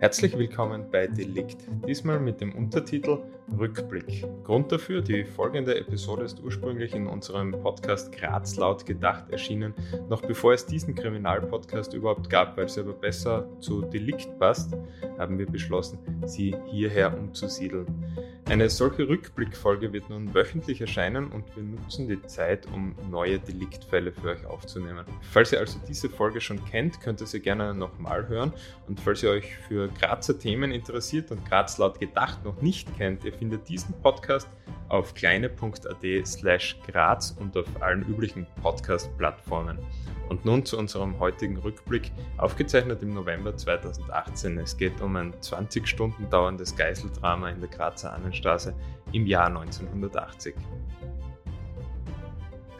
Herzlich 0.00 0.38
willkommen 0.38 0.84
bei 0.92 1.08
Delikt, 1.08 1.66
diesmal 1.84 2.20
mit 2.20 2.40
dem 2.40 2.54
Untertitel 2.54 3.18
Rückblick. 3.58 4.24
Grund 4.44 4.70
dafür, 4.70 5.02
die 5.02 5.24
folgende 5.24 5.76
Episode 5.76 6.22
ist 6.22 6.40
ursprünglich 6.40 6.94
in 6.94 7.08
unserem 7.08 7.50
Podcast 7.50 8.12
Graz 8.12 8.54
laut 8.54 8.86
gedacht 8.86 9.28
erschienen, 9.30 9.74
noch 10.08 10.22
bevor 10.22 10.52
es 10.52 10.64
diesen 10.64 10.94
Kriminalpodcast 10.94 11.94
überhaupt 11.94 12.30
gab, 12.30 12.56
weil 12.56 12.68
sie 12.68 12.78
aber 12.78 12.92
besser 12.92 13.48
zu 13.58 13.80
Delikt 13.82 14.38
passt, 14.38 14.72
haben 15.18 15.36
wir 15.36 15.46
beschlossen, 15.46 15.98
sie 16.26 16.54
hierher 16.66 17.18
umzusiedeln. 17.18 17.86
Eine 18.48 18.70
solche 18.70 19.06
Rückblickfolge 19.06 19.92
wird 19.92 20.08
nun 20.08 20.32
wöchentlich 20.32 20.80
erscheinen 20.80 21.30
und 21.30 21.44
wir 21.54 21.62
nutzen 21.62 22.08
die 22.08 22.22
Zeit, 22.22 22.66
um 22.72 22.94
neue 23.10 23.38
Deliktfälle 23.38 24.10
für 24.10 24.30
euch 24.30 24.46
aufzunehmen. 24.46 25.04
Falls 25.20 25.52
ihr 25.52 25.58
also 25.58 25.78
diese 25.86 26.08
Folge 26.08 26.40
schon 26.40 26.64
kennt, 26.64 26.98
könnt 27.02 27.20
ihr 27.20 27.26
sie 27.26 27.40
gerne 27.40 27.74
nochmal 27.74 28.26
hören 28.26 28.54
und 28.86 29.00
falls 29.00 29.22
ihr 29.22 29.32
euch 29.32 29.54
für 29.68 29.88
Grazer 29.88 30.38
Themen 30.38 30.72
interessiert 30.72 31.30
und 31.30 31.44
Graz 31.44 31.76
laut 31.76 32.00
gedacht 32.00 32.42
noch 32.42 32.62
nicht 32.62 32.88
kennt, 32.96 33.22
ihr 33.24 33.34
findet 33.34 33.68
diesen 33.68 33.92
Podcast 34.00 34.48
auf 34.88 35.12
kleine.at 35.12 36.26
slash 36.26 36.78
Graz 36.86 37.36
und 37.38 37.54
auf 37.54 37.66
allen 37.82 38.02
üblichen 38.08 38.46
Podcast-Plattformen. 38.62 39.78
Und 40.28 40.44
nun 40.44 40.64
zu 40.64 40.76
unserem 40.78 41.18
heutigen 41.18 41.56
Rückblick, 41.56 42.12
aufgezeichnet 42.36 43.02
im 43.02 43.14
November 43.14 43.56
2018. 43.56 44.58
Es 44.58 44.76
geht 44.76 45.00
um 45.00 45.16
ein 45.16 45.34
20 45.40 45.86
Stunden 45.86 46.28
dauerndes 46.28 46.76
Geiseldrama 46.76 47.48
in 47.48 47.60
der 47.60 47.70
Grazer 47.70 48.12
Annenstraße 48.38 48.74
im 49.12 49.26
Jahr 49.26 49.46
1980. 49.46 50.54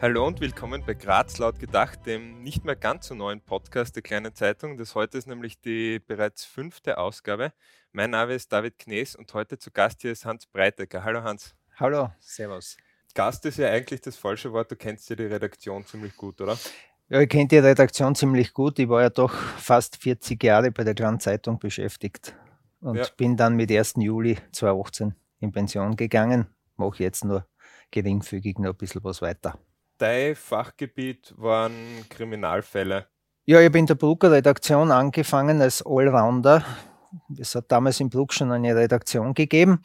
Hallo 0.01 0.25
und 0.25 0.39
willkommen 0.39 0.83
bei 0.85 0.93
Graz 0.93 1.37
laut 1.37 1.59
gedacht, 1.59 2.05
dem 2.05 2.41
nicht 2.41 2.63
mehr 2.63 2.77
ganz 2.77 3.07
so 3.07 3.15
neuen 3.15 3.41
Podcast 3.41 3.95
der 3.97 4.03
kleinen 4.03 4.33
Zeitung. 4.33 4.77
Das 4.77 4.95
heute 4.95 5.17
ist 5.17 5.27
nämlich 5.27 5.59
die 5.59 5.99
bereits 5.99 6.45
fünfte 6.45 6.97
Ausgabe. 6.97 7.51
Mein 7.91 8.11
Name 8.11 8.35
ist 8.35 8.53
David 8.53 8.77
Knees 8.77 9.15
und 9.15 9.33
heute 9.33 9.57
zu 9.57 9.71
Gast 9.71 10.01
hier 10.01 10.13
ist 10.13 10.23
Hans 10.23 10.45
Breitecker. 10.45 11.03
Hallo 11.03 11.23
Hans. 11.23 11.55
Hallo, 11.77 12.09
Servus. 12.19 12.77
Gast 13.13 13.45
ist 13.45 13.57
ja 13.57 13.67
eigentlich 13.67 13.99
das 13.99 14.15
falsche 14.15 14.53
Wort. 14.53 14.71
Du 14.71 14.77
kennst 14.77 15.09
ja 15.09 15.17
die 15.17 15.25
Redaktion 15.25 15.85
ziemlich 15.85 16.15
gut, 16.15 16.39
oder? 16.39 16.57
Ja, 17.09 17.19
ich 17.19 17.27
kenne 17.27 17.47
die 17.47 17.57
Redaktion 17.57 18.15
ziemlich 18.15 18.53
gut. 18.53 18.79
Ich 18.79 18.87
war 18.87 19.01
ja 19.01 19.09
doch 19.09 19.33
fast 19.33 19.97
40 19.97 20.41
Jahre 20.41 20.71
bei 20.71 20.85
der 20.85 20.93
Grand 20.93 21.21
Zeitung 21.21 21.59
beschäftigt 21.59 22.33
und 22.79 22.95
ja. 22.95 23.05
bin 23.17 23.35
dann 23.35 23.57
mit 23.57 23.69
1. 23.69 23.95
Juli 23.97 24.37
2018 24.53 25.15
in 25.39 25.51
Pension 25.51 25.95
gegangen. 25.95 26.47
Mache 26.75 27.03
jetzt 27.03 27.25
nur 27.25 27.45
geringfügig 27.91 28.57
noch 28.59 28.71
ein 28.71 28.77
bisschen 28.77 29.03
was 29.03 29.21
weiter. 29.21 29.57
Dein 29.97 30.35
Fachgebiet 30.35 31.33
waren 31.37 31.73
Kriminalfälle. 32.09 33.07
Ja, 33.45 33.59
ich 33.59 33.65
habe 33.65 33.79
in 33.79 33.85
der 33.85 33.95
Brucker 33.95 34.31
Redaktion 34.31 34.91
angefangen 34.91 35.61
als 35.61 35.83
Allrounder. 35.85 36.63
Es 37.37 37.55
hat 37.55 37.71
damals 37.71 37.99
in 37.99 38.09
Bruck 38.09 38.33
schon 38.33 38.51
eine 38.51 38.75
Redaktion 38.75 39.33
gegeben 39.33 39.81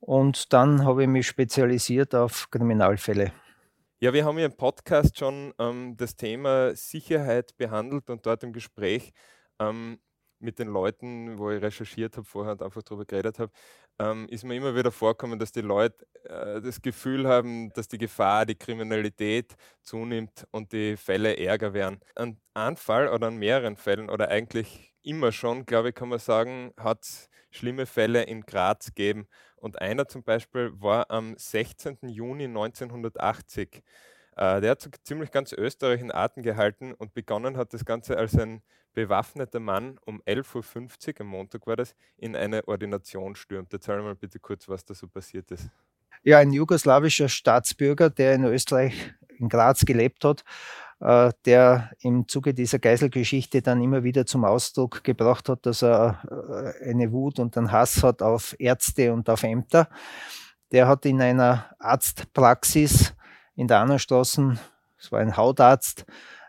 und 0.00 0.52
dann 0.52 0.84
habe 0.84 1.02
ich 1.02 1.08
mich 1.08 1.26
spezialisiert 1.26 2.14
auf 2.14 2.48
Kriminalfälle. 2.50 3.32
Ja, 4.00 4.12
wir 4.12 4.24
haben 4.24 4.38
ja 4.38 4.46
im 4.46 4.56
Podcast 4.56 5.18
schon 5.18 5.54
ähm, 5.58 5.96
das 5.96 6.16
Thema 6.16 6.74
Sicherheit 6.74 7.56
behandelt 7.56 8.10
und 8.10 8.26
dort 8.26 8.42
im 8.42 8.52
Gespräch 8.52 9.12
ähm, 9.60 9.98
mit 10.40 10.58
den 10.58 10.68
Leuten, 10.68 11.38
wo 11.38 11.50
ich 11.50 11.62
recherchiert 11.62 12.16
habe, 12.16 12.26
vorher 12.26 12.52
und 12.52 12.62
einfach 12.62 12.82
darüber 12.82 13.04
geredet 13.04 13.38
habe, 13.38 13.52
ähm, 13.98 14.26
ist 14.28 14.44
mir 14.44 14.56
immer 14.56 14.74
wieder 14.74 14.90
vorkommen, 14.92 15.38
dass 15.38 15.52
die 15.52 15.60
Leute 15.60 16.06
äh, 16.24 16.60
das 16.60 16.82
Gefühl 16.82 17.26
haben, 17.26 17.72
dass 17.74 17.88
die 17.88 17.98
Gefahr, 17.98 18.46
die 18.46 18.54
Kriminalität 18.54 19.54
zunimmt 19.82 20.46
und 20.50 20.72
die 20.72 20.96
Fälle 20.96 21.36
ärger 21.36 21.74
werden. 21.74 22.00
An 22.14 22.38
einem 22.54 22.76
Fall 22.76 23.08
oder 23.08 23.28
an 23.28 23.36
mehreren 23.36 23.76
Fällen 23.76 24.10
oder 24.10 24.28
eigentlich 24.28 24.94
immer 25.02 25.32
schon, 25.32 25.66
glaube 25.66 25.90
ich, 25.90 25.94
kann 25.94 26.08
man 26.08 26.18
sagen, 26.18 26.72
hat 26.78 27.02
es 27.04 27.28
schlimme 27.50 27.86
Fälle 27.86 28.22
in 28.22 28.42
Graz 28.42 28.86
gegeben. 28.86 29.26
Und 29.56 29.80
einer 29.80 30.08
zum 30.08 30.24
Beispiel 30.24 30.72
war 30.74 31.10
am 31.10 31.36
16. 31.36 31.98
Juni 32.08 32.44
1980. 32.44 33.82
Äh, 34.36 34.60
der 34.60 34.72
hat 34.72 34.80
so 34.80 34.90
ziemlich 35.02 35.30
ganz 35.30 35.52
Österreich 35.52 36.00
in 36.00 36.12
Atem 36.12 36.42
gehalten 36.42 36.94
und 36.94 37.14
begonnen 37.14 37.56
hat 37.56 37.74
das 37.74 37.84
Ganze 37.84 38.16
als 38.16 38.38
ein 38.38 38.62
bewaffneter 38.94 39.60
Mann 39.60 39.98
um 40.04 40.20
11.50 40.22 41.08
Uhr, 41.08 41.20
am 41.20 41.26
Montag 41.28 41.66
war 41.66 41.76
das, 41.76 41.94
in 42.16 42.36
eine 42.36 42.66
Ordination 42.68 43.34
stürmt. 43.34 43.72
Erzähl 43.72 44.00
mal 44.02 44.14
bitte 44.14 44.38
kurz, 44.38 44.68
was 44.68 44.84
da 44.84 44.94
so 44.94 45.08
passiert 45.08 45.50
ist. 45.50 45.70
Ja, 46.22 46.38
ein 46.38 46.52
jugoslawischer 46.52 47.28
Staatsbürger, 47.28 48.10
der 48.10 48.34
in 48.34 48.44
Österreich, 48.44 49.14
in 49.38 49.48
Graz 49.48 49.84
gelebt 49.84 50.24
hat, 50.24 50.44
äh, 51.00 51.32
der 51.46 51.90
im 52.00 52.28
Zuge 52.28 52.54
dieser 52.54 52.78
Geiselgeschichte 52.78 53.60
dann 53.60 53.82
immer 53.82 54.04
wieder 54.04 54.24
zum 54.24 54.44
Ausdruck 54.44 55.02
gebracht 55.02 55.48
hat, 55.48 55.66
dass 55.66 55.82
er 55.82 56.74
äh, 56.80 56.90
eine 56.90 57.10
Wut 57.10 57.38
und 57.38 57.56
einen 57.56 57.72
Hass 57.72 58.02
hat 58.02 58.22
auf 58.22 58.54
Ärzte 58.58 59.12
und 59.12 59.28
auf 59.28 59.42
Ämter. 59.42 59.88
Der 60.70 60.86
hat 60.86 61.04
in 61.04 61.20
einer 61.20 61.74
Arztpraxis 61.80 63.14
in 63.54 63.68
der 63.68 63.80
Annenstraßen, 63.80 64.58
es 64.98 65.12
war 65.12 65.20
ein 65.20 65.36
Hautarzt, 65.36 66.04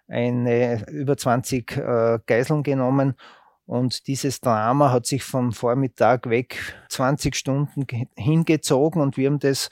eine 0.07 0.85
über 0.89 1.17
20 1.17 1.77
äh, 1.77 2.19
Geiseln 2.25 2.63
genommen. 2.63 3.15
Und 3.65 4.07
dieses 4.07 4.41
Drama 4.41 4.91
hat 4.91 5.05
sich 5.05 5.23
vom 5.23 5.53
Vormittag 5.53 6.29
weg 6.29 6.75
20 6.89 7.35
Stunden 7.35 7.85
hingezogen. 8.15 9.01
Und 9.01 9.15
wir 9.15 9.29
haben 9.29 9.39
das, 9.39 9.69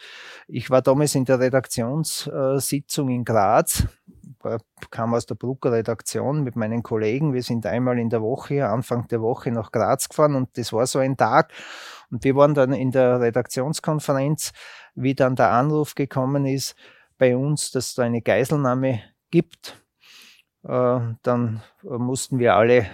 ich 0.47 0.69
war 0.69 0.81
damals 0.81 1.13
in 1.15 1.25
der 1.25 1.39
Redaktionssitzung 1.39 3.09
in 3.09 3.25
Graz. 3.25 3.83
Kam 4.89 5.13
aus 5.13 5.25
der 5.27 5.35
Brucker 5.35 5.73
Redaktion 5.73 6.43
mit 6.43 6.55
meinen 6.55 6.81
Kollegen. 6.81 7.33
Wir 7.33 7.43
sind 7.43 7.65
einmal 7.65 7.99
in 7.99 8.09
der 8.09 8.21
Woche, 8.21 8.67
Anfang 8.67 9.07
der 9.09 9.21
Woche 9.21 9.51
nach 9.51 9.71
Graz 9.71 10.07
gefahren. 10.07 10.35
Und 10.35 10.57
das 10.57 10.71
war 10.71 10.87
so 10.87 10.99
ein 10.99 11.17
Tag. 11.17 11.51
Und 12.09 12.23
wir 12.23 12.35
waren 12.35 12.53
dann 12.53 12.71
in 12.73 12.91
der 12.91 13.19
Redaktionskonferenz, 13.19 14.53
wie 14.95 15.13
dann 15.13 15.35
der 15.35 15.51
Anruf 15.51 15.95
gekommen 15.95 16.45
ist 16.45 16.75
bei 17.21 17.37
uns, 17.37 17.69
dass 17.69 17.89
es 17.89 17.93
da 17.93 18.01
eine 18.01 18.23
Geiselnahme 18.23 19.03
gibt. 19.29 19.79
Äh, 20.63 20.99
dann 21.21 21.61
mussten 21.83 22.39
wir 22.39 22.55
alle 22.55 22.87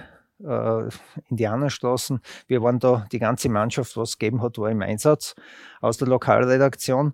äh, 0.43 0.89
Indianerstraßen. 1.29 2.19
Wir 2.45 2.61
waren 2.61 2.77
da, 2.79 3.07
die 3.13 3.19
ganze 3.19 3.47
Mannschaft, 3.47 3.95
was 3.95 4.09
es 4.09 4.17
gegeben 4.17 4.41
hat, 4.41 4.57
war 4.57 4.69
im 4.69 4.81
Einsatz 4.81 5.33
aus 5.79 5.97
der 5.97 6.09
Lokalredaktion. 6.09 7.13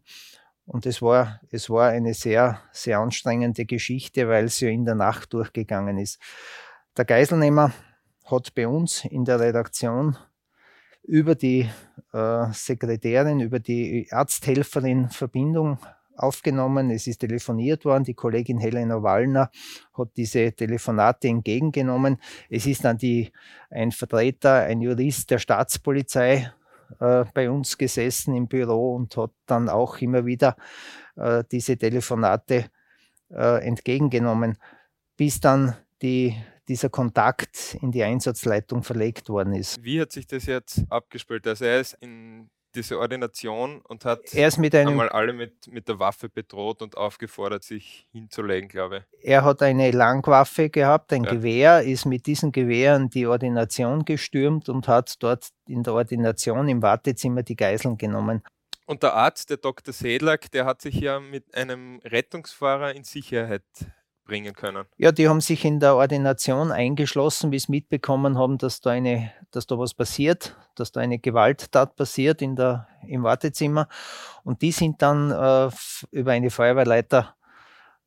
Und 0.66 0.88
es 0.88 1.04
war, 1.04 1.40
es 1.52 1.70
war 1.70 1.90
eine 1.90 2.16
sehr, 2.16 2.60
sehr 2.72 2.98
anstrengende 2.98 3.66
Geschichte, 3.66 4.28
weil 4.28 4.50
sie 4.50 4.74
in 4.74 4.84
der 4.84 4.96
Nacht 4.96 5.34
durchgegangen 5.34 6.00
ist. 6.00 6.20
Der 6.98 7.06
Geiselnehmer 7.06 7.74
hat 8.26 8.56
bei 8.56 8.68
uns 8.68 9.06
in 9.06 9.24
der 9.24 9.40
Redaktion 9.40 10.18
über 11.04 11.36
die 11.36 11.70
äh, 12.12 12.46
Sekretärin, 12.54 13.40
über 13.40 13.60
die 13.60 14.08
Arzthelferin 14.10 15.10
Verbindung 15.10 15.78
aufgenommen. 16.16 16.90
Es 16.92 17.08
ist 17.08 17.20
telefoniert 17.20 17.86
worden. 17.86 18.04
Die 18.04 18.14
Kollegin 18.14 18.60
Helena 18.60 19.02
Wallner 19.02 19.50
hat 19.98 20.10
diese 20.18 20.52
Telefonate 20.54 21.28
entgegengenommen. 21.28 22.18
Es 22.50 22.66
ist 22.66 22.84
dann 22.86 22.98
die, 22.98 23.32
ein 23.70 23.92
Vertreter, 23.92 24.64
ein 24.64 24.82
Jurist 24.82 25.32
der 25.32 25.40
Staatspolizei 25.40 26.52
äh, 27.00 27.26
bei 27.34 27.50
uns 27.50 27.78
gesessen 27.78 28.36
im 28.36 28.48
Büro 28.48 28.96
und 28.96 29.16
hat 29.18 29.32
dann 29.46 29.70
auch 29.70 29.98
immer 30.00 30.26
wieder 30.26 30.56
äh, 31.16 31.44
diese 31.52 31.78
Telefonate 31.78 32.66
äh, 33.30 33.66
entgegengenommen, 33.66 34.58
bis 35.18 35.40
dann 35.40 35.76
die, 36.02 36.36
dieser 36.68 36.90
Kontakt 36.90 37.78
in 37.82 37.92
die 37.92 38.04
Einsatzleitung 38.04 38.84
verlegt 38.84 39.30
worden 39.30 39.54
ist. 39.54 39.82
Wie 39.84 40.00
hat 40.00 40.12
sich 40.12 40.28
das 40.28 40.46
jetzt 40.46 40.84
abgespielt? 40.90 41.48
Also 41.48 41.66
er 41.66 41.80
ist 41.80 41.98
in 42.00 42.50
diese 42.76 43.00
Ordination 43.00 43.82
und 43.82 44.06
hat 44.06 44.34
einmal 44.36 45.10
alle 45.10 45.34
mit, 45.34 45.68
mit 45.72 45.88
der 45.88 46.00
Waffe 46.00 46.30
bedroht 46.30 46.82
und 46.82 46.98
aufgefordert, 46.98 47.64
sich 47.64 48.08
hinzulegen, 48.12 48.70
glaube 48.70 49.06
ich. 49.12 49.26
Er 49.26 49.44
hat 49.44 49.62
eine 49.62 49.92
Langwaffe 49.92 50.70
gehabt, 50.70 51.14
ein 51.14 51.24
ja. 51.24 51.32
Gewehr, 51.32 51.84
ist 51.84 52.06
mit 52.06 52.26
diesen 52.26 52.52
Gewehren 52.52 53.10
die 53.10 53.28
Ordination 53.28 54.06
gestürmt 54.06 54.70
und 54.70 54.88
hat 54.88 55.22
dort 55.22 55.50
in 55.68 55.84
der 55.84 55.94
Ordination 55.94 56.68
im 56.68 56.82
Wartezimmer 56.82 57.44
die 57.44 57.56
Geiseln 57.56 57.98
genommen. 57.98 58.44
Und 58.86 59.04
der 59.04 59.14
Arzt, 59.14 59.50
der 59.50 59.58
Dr. 59.58 59.94
Sedlak, 59.94 60.52
der 60.52 60.66
hat 60.66 60.82
sich 60.82 60.96
ja 60.96 61.20
mit 61.20 61.56
einem 61.56 62.00
Rettungsfahrer 62.04 62.94
in 62.94 63.04
Sicherheit 63.04 63.64
bringen 64.26 64.54
können. 64.54 64.86
Ja, 64.98 65.12
die 65.12 65.28
haben 65.28 65.42
sich 65.42 65.66
in 65.66 65.80
der 65.80 65.96
Ordination 65.96 66.72
eingeschlossen, 66.72 67.52
wie 67.52 67.60
sie 67.60 67.72
mitbekommen 67.72 68.38
haben, 68.38 68.58
dass 68.58 68.82
da 68.82 68.92
eine, 68.92 69.32
dass 69.52 69.68
da 69.68 69.78
was 69.78 69.94
passiert, 69.94 70.56
dass 70.76 70.92
da 70.92 71.02
eine 71.02 71.20
Gewalttat 71.20 71.96
passiert 71.96 72.42
in 72.42 72.56
der, 72.56 72.88
im 73.06 73.24
Wartezimmer. 73.24 73.88
Und 74.44 74.62
die 74.62 74.72
sind 74.72 75.02
dann 75.02 75.32
äh, 75.32 75.70
über 76.12 76.32
eine 76.32 76.50
Feuerwehrleiter 76.50 77.36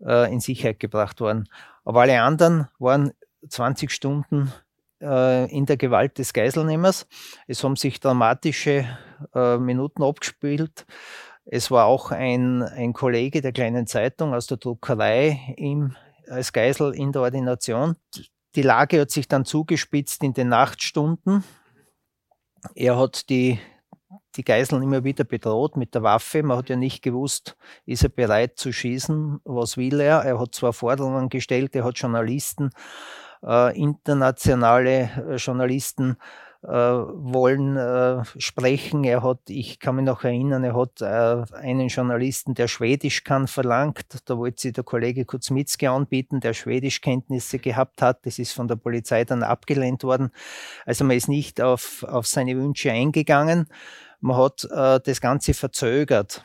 äh, 0.05 0.33
in 0.33 0.41
Sicherheit 0.41 0.81
gebracht 0.81 1.21
worden. 1.21 1.49
Aber 1.85 2.03
alle 2.03 2.21
anderen 2.21 2.69
waren 2.79 3.13
20 3.49 3.91
Stunden 3.91 4.53
äh, 5.01 5.51
in 5.55 5.67
der 5.67 5.77
Gewalt 5.77 6.19
des 6.19 6.33
Geiselnehmers. 6.33 7.07
Es 7.47 7.63
haben 7.63 7.77
sich 7.77 8.01
dramatische 8.01 8.87
äh, 9.35 9.59
Minuten 9.59 10.03
abgespielt. 10.03 10.87
Es 11.45 11.71
war 11.71 11.87
auch 11.87 12.11
ein, 12.11 12.63
ein 12.63 12.93
Kollege 12.93 13.41
der 13.41 13.53
kleinen 13.53 13.87
Zeitung 13.87 14.35
aus 14.35 14.49
der 14.49 14.57
Druckerei 14.57 15.55
im 15.57 15.95
als 16.29 16.53
Geisel 16.53 16.95
in 16.95 17.13
der 17.13 17.23
Ordination. 17.23 17.97
Die 18.55 18.63
Lage 18.63 19.01
hat 19.01 19.11
sich 19.11 19.29
dann 19.29 19.45
zugespitzt 19.45 20.23
in 20.23 20.35
den 20.35 20.49
Nachtstunden. 20.49 21.45
Er 22.75 22.99
hat 22.99 23.29
die, 23.29 23.59
die 24.35 24.45
Geiseln 24.45 24.83
immer 24.83 25.05
wieder 25.05 25.25
bedroht 25.25 25.77
mit 25.77 25.95
der 25.95 26.03
Waffe. 26.03 26.43
Man 26.43 26.59
hat 26.59 26.69
ja 26.69 26.77
nicht 26.77 27.03
gewusst, 27.03 27.57
ist 27.85 28.03
er 28.03 28.09
bereit 28.09 28.59
zu 28.59 28.73
schießen, 28.73 29.41
was 29.45 29.77
will 29.77 30.01
er. 30.01 30.23
Er 30.23 30.41
hat 30.41 30.55
zwar 30.55 30.73
Forderungen 30.73 31.29
gestellt, 31.29 31.77
er 31.77 31.85
hat 31.85 31.99
Journalisten, 31.99 32.71
äh, 33.43 33.79
internationale 33.79 35.11
äh, 35.29 35.37
Journalisten 35.37 36.17
wollen 36.63 37.77
äh, 37.77 38.25
sprechen. 38.39 39.05
Er 39.05 39.23
hat, 39.23 39.41
ich 39.49 39.79
kann 39.79 39.97
mich 39.97 40.05
noch 40.05 40.25
erinnern, 40.25 40.65
er 40.65 40.77
hat 40.77 41.01
äh, 41.01 41.55
einen 41.57 41.89
Journalisten, 41.89 42.55
der 42.55 42.69
Schwedisch 42.69 43.25
kann, 43.25 43.47
verlangt. 43.47 44.07
Da 44.25 44.37
wollte 44.37 44.63
sich 44.63 44.73
der 44.73 44.85
Kollege 44.85 45.25
Kuzmitzki 45.25 45.87
anbieten, 45.87 46.41
der 46.41 46.55
Schwedischkenntnisse 46.55 47.59
gehabt 47.59 48.03
hat. 48.03 48.25
Das 48.27 48.39
ist 48.39 48.53
von 48.53 48.69
der 48.69 48.77
Polizei 48.77 49.25
dann 49.25 49.43
abgelehnt 49.43 50.03
worden. 50.03 50.31
Also 50.85 51.05
man 51.05 51.17
ist 51.17 51.29
nicht 51.29 51.61
auf, 51.61 52.03
auf 52.05 52.27
seine 52.27 52.57
Wünsche 52.57 52.91
eingegangen. 52.91 53.69
Man 54.21 54.37
hat 54.37 54.65
äh, 54.65 55.01
das 55.05 55.21
Ganze 55.21 55.55
verzögert. 55.55 56.45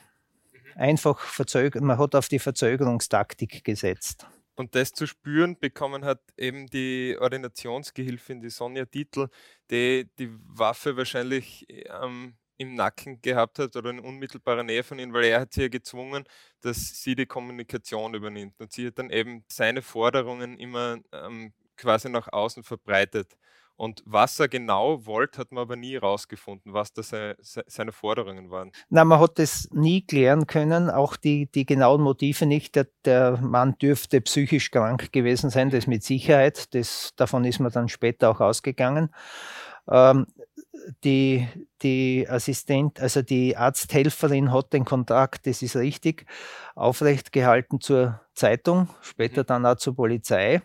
Mhm. 0.52 0.81
Einfach 0.81 1.19
verzögert. 1.19 1.84
Man 1.84 1.98
hat 1.98 2.16
auf 2.16 2.28
die 2.28 2.40
Verzögerungstaktik 2.40 3.63
gesetzt. 3.63 4.28
Und 4.56 4.75
das 4.75 4.92
zu 4.94 5.07
spüren 5.07 5.57
bekommen 5.59 6.06
hat 6.06 6.21
eben 6.38 6.68
die 6.68 7.18
Ordinationsgehilfin, 7.19 8.42
die 8.42 8.50
Sonja 8.50 8.86
Dietl, 8.86 9.30
die 9.71 10.09
die 10.19 10.30
Waffe 10.48 10.98
wahrscheinlich 10.98 11.65
ähm, 11.69 12.36
im 12.57 12.75
Nacken 12.75 13.21
gehabt 13.21 13.59
hat 13.59 13.75
oder 13.75 13.89
in 13.89 14.00
unmittelbarer 14.00 14.63
Nähe 14.63 14.83
von 14.83 15.00
ihnen, 15.00 15.13
weil 15.13 15.25
er 15.25 15.42
hat 15.42 15.53
sie 15.53 15.63
ja 15.63 15.68
gezwungen, 15.69 16.25
dass 16.62 17.01
sie 17.01 17.15
die 17.15 17.25
Kommunikation 17.25 18.13
übernimmt. 18.13 18.59
Und 18.59 18.71
sie 18.71 18.88
hat 18.88 19.00
dann 19.00 19.09
eben 19.09 19.44
seine 19.51 19.81
Forderungen 19.81 20.57
immer 20.59 21.00
ähm, 21.12 21.53
quasi 21.77 22.09
nach 22.09 22.27
außen 22.31 22.63
verbreitet. 22.63 23.36
Und 23.81 24.04
was 24.06 24.39
er 24.39 24.48
genau 24.48 25.07
wollte, 25.07 25.39
hat 25.39 25.51
man 25.51 25.63
aber 25.63 25.75
nie 25.75 25.94
herausgefunden, 25.94 26.72
was 26.72 26.94
das 26.94 27.16
seine 27.42 27.92
Forderungen 27.92 28.51
waren. 28.51 28.72
Na, 28.92 29.04
man 29.04 29.19
hat 29.19 29.39
das 29.39 29.69
nie 29.72 30.06
klären 30.06 30.45
können, 30.45 30.92
auch 30.92 31.16
die, 31.16 31.48
die 31.48 31.66
genauen 31.66 32.04
Motive 32.04 32.45
nicht. 32.45 32.75
Der, 32.75 32.86
der 33.06 33.38
Mann 33.42 33.75
dürfte 33.80 34.22
psychisch 34.22 34.69
krank 34.69 35.12
gewesen 35.12 35.50
sein, 35.50 35.72
das 35.72 35.88
mit 35.88 36.04
Sicherheit. 36.04 36.75
Das, 36.75 37.13
davon 37.16 37.44
ist 37.44 37.57
man 37.60 37.72
dann 37.72 37.89
später 37.89 38.30
auch 38.30 38.39
ausgegangen. 38.39 39.10
Ähm, 39.89 40.27
die, 41.04 41.48
die 41.81 42.27
Assistent, 42.30 43.00
also 43.00 43.24
die 43.24 43.57
Arzthelferin 43.57 44.54
hat 44.54 44.74
den 44.74 44.86
Kontakt, 44.86 45.48
das 45.48 45.63
ist 45.63 45.75
richtig, 45.75 46.27
aufrecht 46.75 47.31
gehalten 47.31 47.81
zur 47.81 48.22
Zeitung, 48.36 48.89
später 49.01 49.42
mhm. 49.42 49.48
dann 49.48 49.66
auch 49.66 49.77
zur 49.77 49.95
Polizei. 49.95 50.62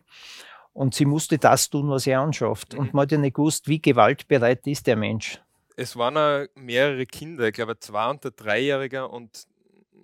Und 0.76 0.94
sie 0.94 1.06
musste 1.06 1.38
das 1.38 1.70
tun, 1.70 1.88
was 1.88 2.06
er 2.06 2.20
anschafft. 2.20 2.75
Mhm. 2.75 2.78
Und 2.78 2.94
man 2.94 3.02
hat 3.05 3.12
ja 3.12 3.17
nicht 3.17 3.37
gewusst, 3.37 3.67
wie 3.67 3.81
gewaltbereit 3.81 4.67
ist 4.67 4.87
der 4.87 4.96
Mensch. 4.96 5.40
Es 5.75 5.96
waren 5.96 6.19
auch 6.19 6.46
mehrere 6.55 7.06
Kinder, 7.06 7.49
ich 7.49 7.55
glaube 7.55 7.78
zwei 7.78 8.11
und 8.11 8.25
ein 8.26 8.32
Dreijähriger 8.37 9.11
und 9.11 9.46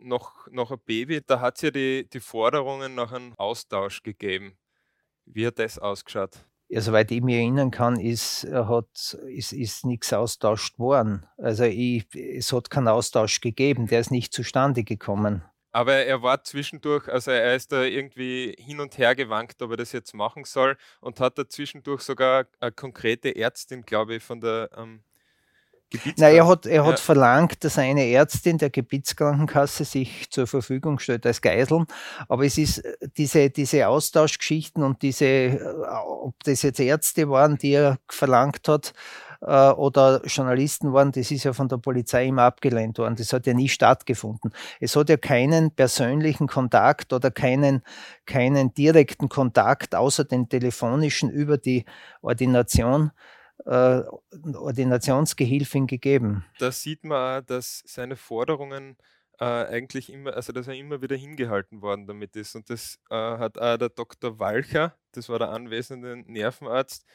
noch, 0.00 0.48
noch 0.50 0.70
ein 0.70 0.78
Baby. 0.86 1.20
Da 1.26 1.40
hat 1.40 1.56
es 1.56 1.62
ja 1.62 1.70
die, 1.70 2.08
die 2.10 2.20
Forderungen 2.20 2.94
nach 2.94 3.12
einem 3.12 3.34
Austausch 3.36 4.02
gegeben. 4.02 4.56
Wie 5.26 5.46
hat 5.46 5.58
das 5.58 5.78
ausgeschaut? 5.78 6.42
Ja, 6.69 6.80
soweit 6.80 7.10
ich 7.10 7.20
mich 7.20 7.36
erinnern 7.36 7.70
kann, 7.70 8.00
ist, 8.00 8.46
hat, 8.50 9.19
ist, 9.28 9.52
ist 9.52 9.84
nichts 9.84 10.10
austauscht 10.14 10.78
worden. 10.78 11.26
Also 11.36 11.64
ich, 11.64 12.06
es 12.14 12.50
hat 12.50 12.70
keinen 12.70 12.88
Austausch 12.88 13.42
gegeben, 13.42 13.88
der 13.88 14.00
ist 14.00 14.10
nicht 14.10 14.32
zustande 14.32 14.84
gekommen. 14.84 15.44
Aber 15.72 15.94
er 15.94 16.22
war 16.22 16.44
zwischendurch, 16.44 17.08
also 17.08 17.30
er 17.30 17.56
ist 17.56 17.72
da 17.72 17.82
irgendwie 17.82 18.54
hin 18.58 18.78
und 18.78 18.98
her 18.98 19.14
gewankt, 19.14 19.62
ob 19.62 19.70
er 19.70 19.78
das 19.78 19.92
jetzt 19.92 20.14
machen 20.14 20.44
soll 20.44 20.76
und 21.00 21.19
hat 21.19 21.38
da 21.38 21.48
zwischendurch 21.48 22.02
sogar 22.02 22.46
eine 22.60 22.72
konkrete 22.72 23.34
Ärztin, 23.34 23.82
glaube 23.82 24.16
ich, 24.16 24.22
von 24.22 24.40
der 24.40 24.69
ähm, 24.76 25.02
Na, 26.16 26.28
er 26.28 26.46
hat, 26.46 26.66
er 26.66 26.84
hat 26.86 27.00
verlangt, 27.00 27.64
dass 27.64 27.78
eine 27.78 28.06
Ärztin 28.10 28.58
der 28.58 28.70
Gebietskrankenkasse 28.70 29.84
sich 29.84 30.30
zur 30.30 30.46
Verfügung 30.46 30.98
stellt 30.98 31.26
als 31.26 31.40
Geiseln. 31.40 31.86
Aber 32.28 32.44
es 32.44 32.58
ist 32.58 32.78
äh, 32.78 32.96
diese, 33.16 33.50
diese 33.50 33.88
Austauschgeschichten 33.88 34.82
und 34.82 35.02
diese, 35.02 35.24
äh, 35.24 35.58
ob 36.04 36.34
das 36.44 36.62
jetzt 36.62 36.80
Ärzte 36.80 37.28
waren, 37.30 37.58
die 37.58 37.72
er 37.72 37.98
verlangt 38.08 38.69
hat, 38.69 38.92
äh, 39.43 39.71
oder 39.71 40.23
Journalisten 40.25 40.93
waren, 40.93 41.12
das 41.12 41.31
ist 41.31 41.44
ja 41.44 41.53
von 41.53 41.69
der 41.69 41.79
Polizei 41.79 42.27
immer 42.27 42.43
abgelehnt 42.43 42.99
worden. 42.99 43.17
Das 43.17 43.33
hat 43.33 43.47
ja 43.47 43.55
nie 43.55 43.69
stattgefunden. 43.69 44.53
Es 44.81 44.97
hat 44.97 45.09
ja 45.09 45.17
keinen 45.17 45.73
persönlichen 45.73 46.47
Kontakt 46.47 47.12
oder 47.12 47.31
keinen, 47.31 47.83
keinen 48.25 48.73
direkten 48.75 49.29
Kontakt 49.29 49.94
außer 49.94 50.25
den 50.25 50.49
telefonischen 50.49 51.31
über 51.31 51.59
die 51.59 51.85
Ordination 52.23 53.11
äh, 53.65 54.03
Ordinationsgehilfin 54.55 55.87
gegeben. 55.87 56.44
Da 56.59 56.73
sieht 56.73 57.05
man 57.05 57.43
auch, 57.43 57.47
dass 57.47 57.83
seine 57.87 58.17
Forderungen 58.17 58.97
äh, 59.39 59.44
eigentlich 59.44 60.13
immer, 60.13 60.34
also 60.34 60.53
dass 60.53 60.69
er 60.69 60.75
immer 60.75 61.01
wieder 61.03 61.17
hingehalten 61.17 61.81
worden 61.81 62.06
damit 62.06 62.34
ist. 62.37 62.56
Und 62.56 62.70
das 62.70 62.99
äh, 63.11 63.15
hat 63.15 63.58
auch 63.58 63.77
der 63.77 63.89
Dr. 63.89 64.39
Walcher, 64.39 64.96
das 65.13 65.29
war 65.29 65.39
der 65.39 65.51
anwesende 65.51 66.17
Nervenarzt, 66.27 67.06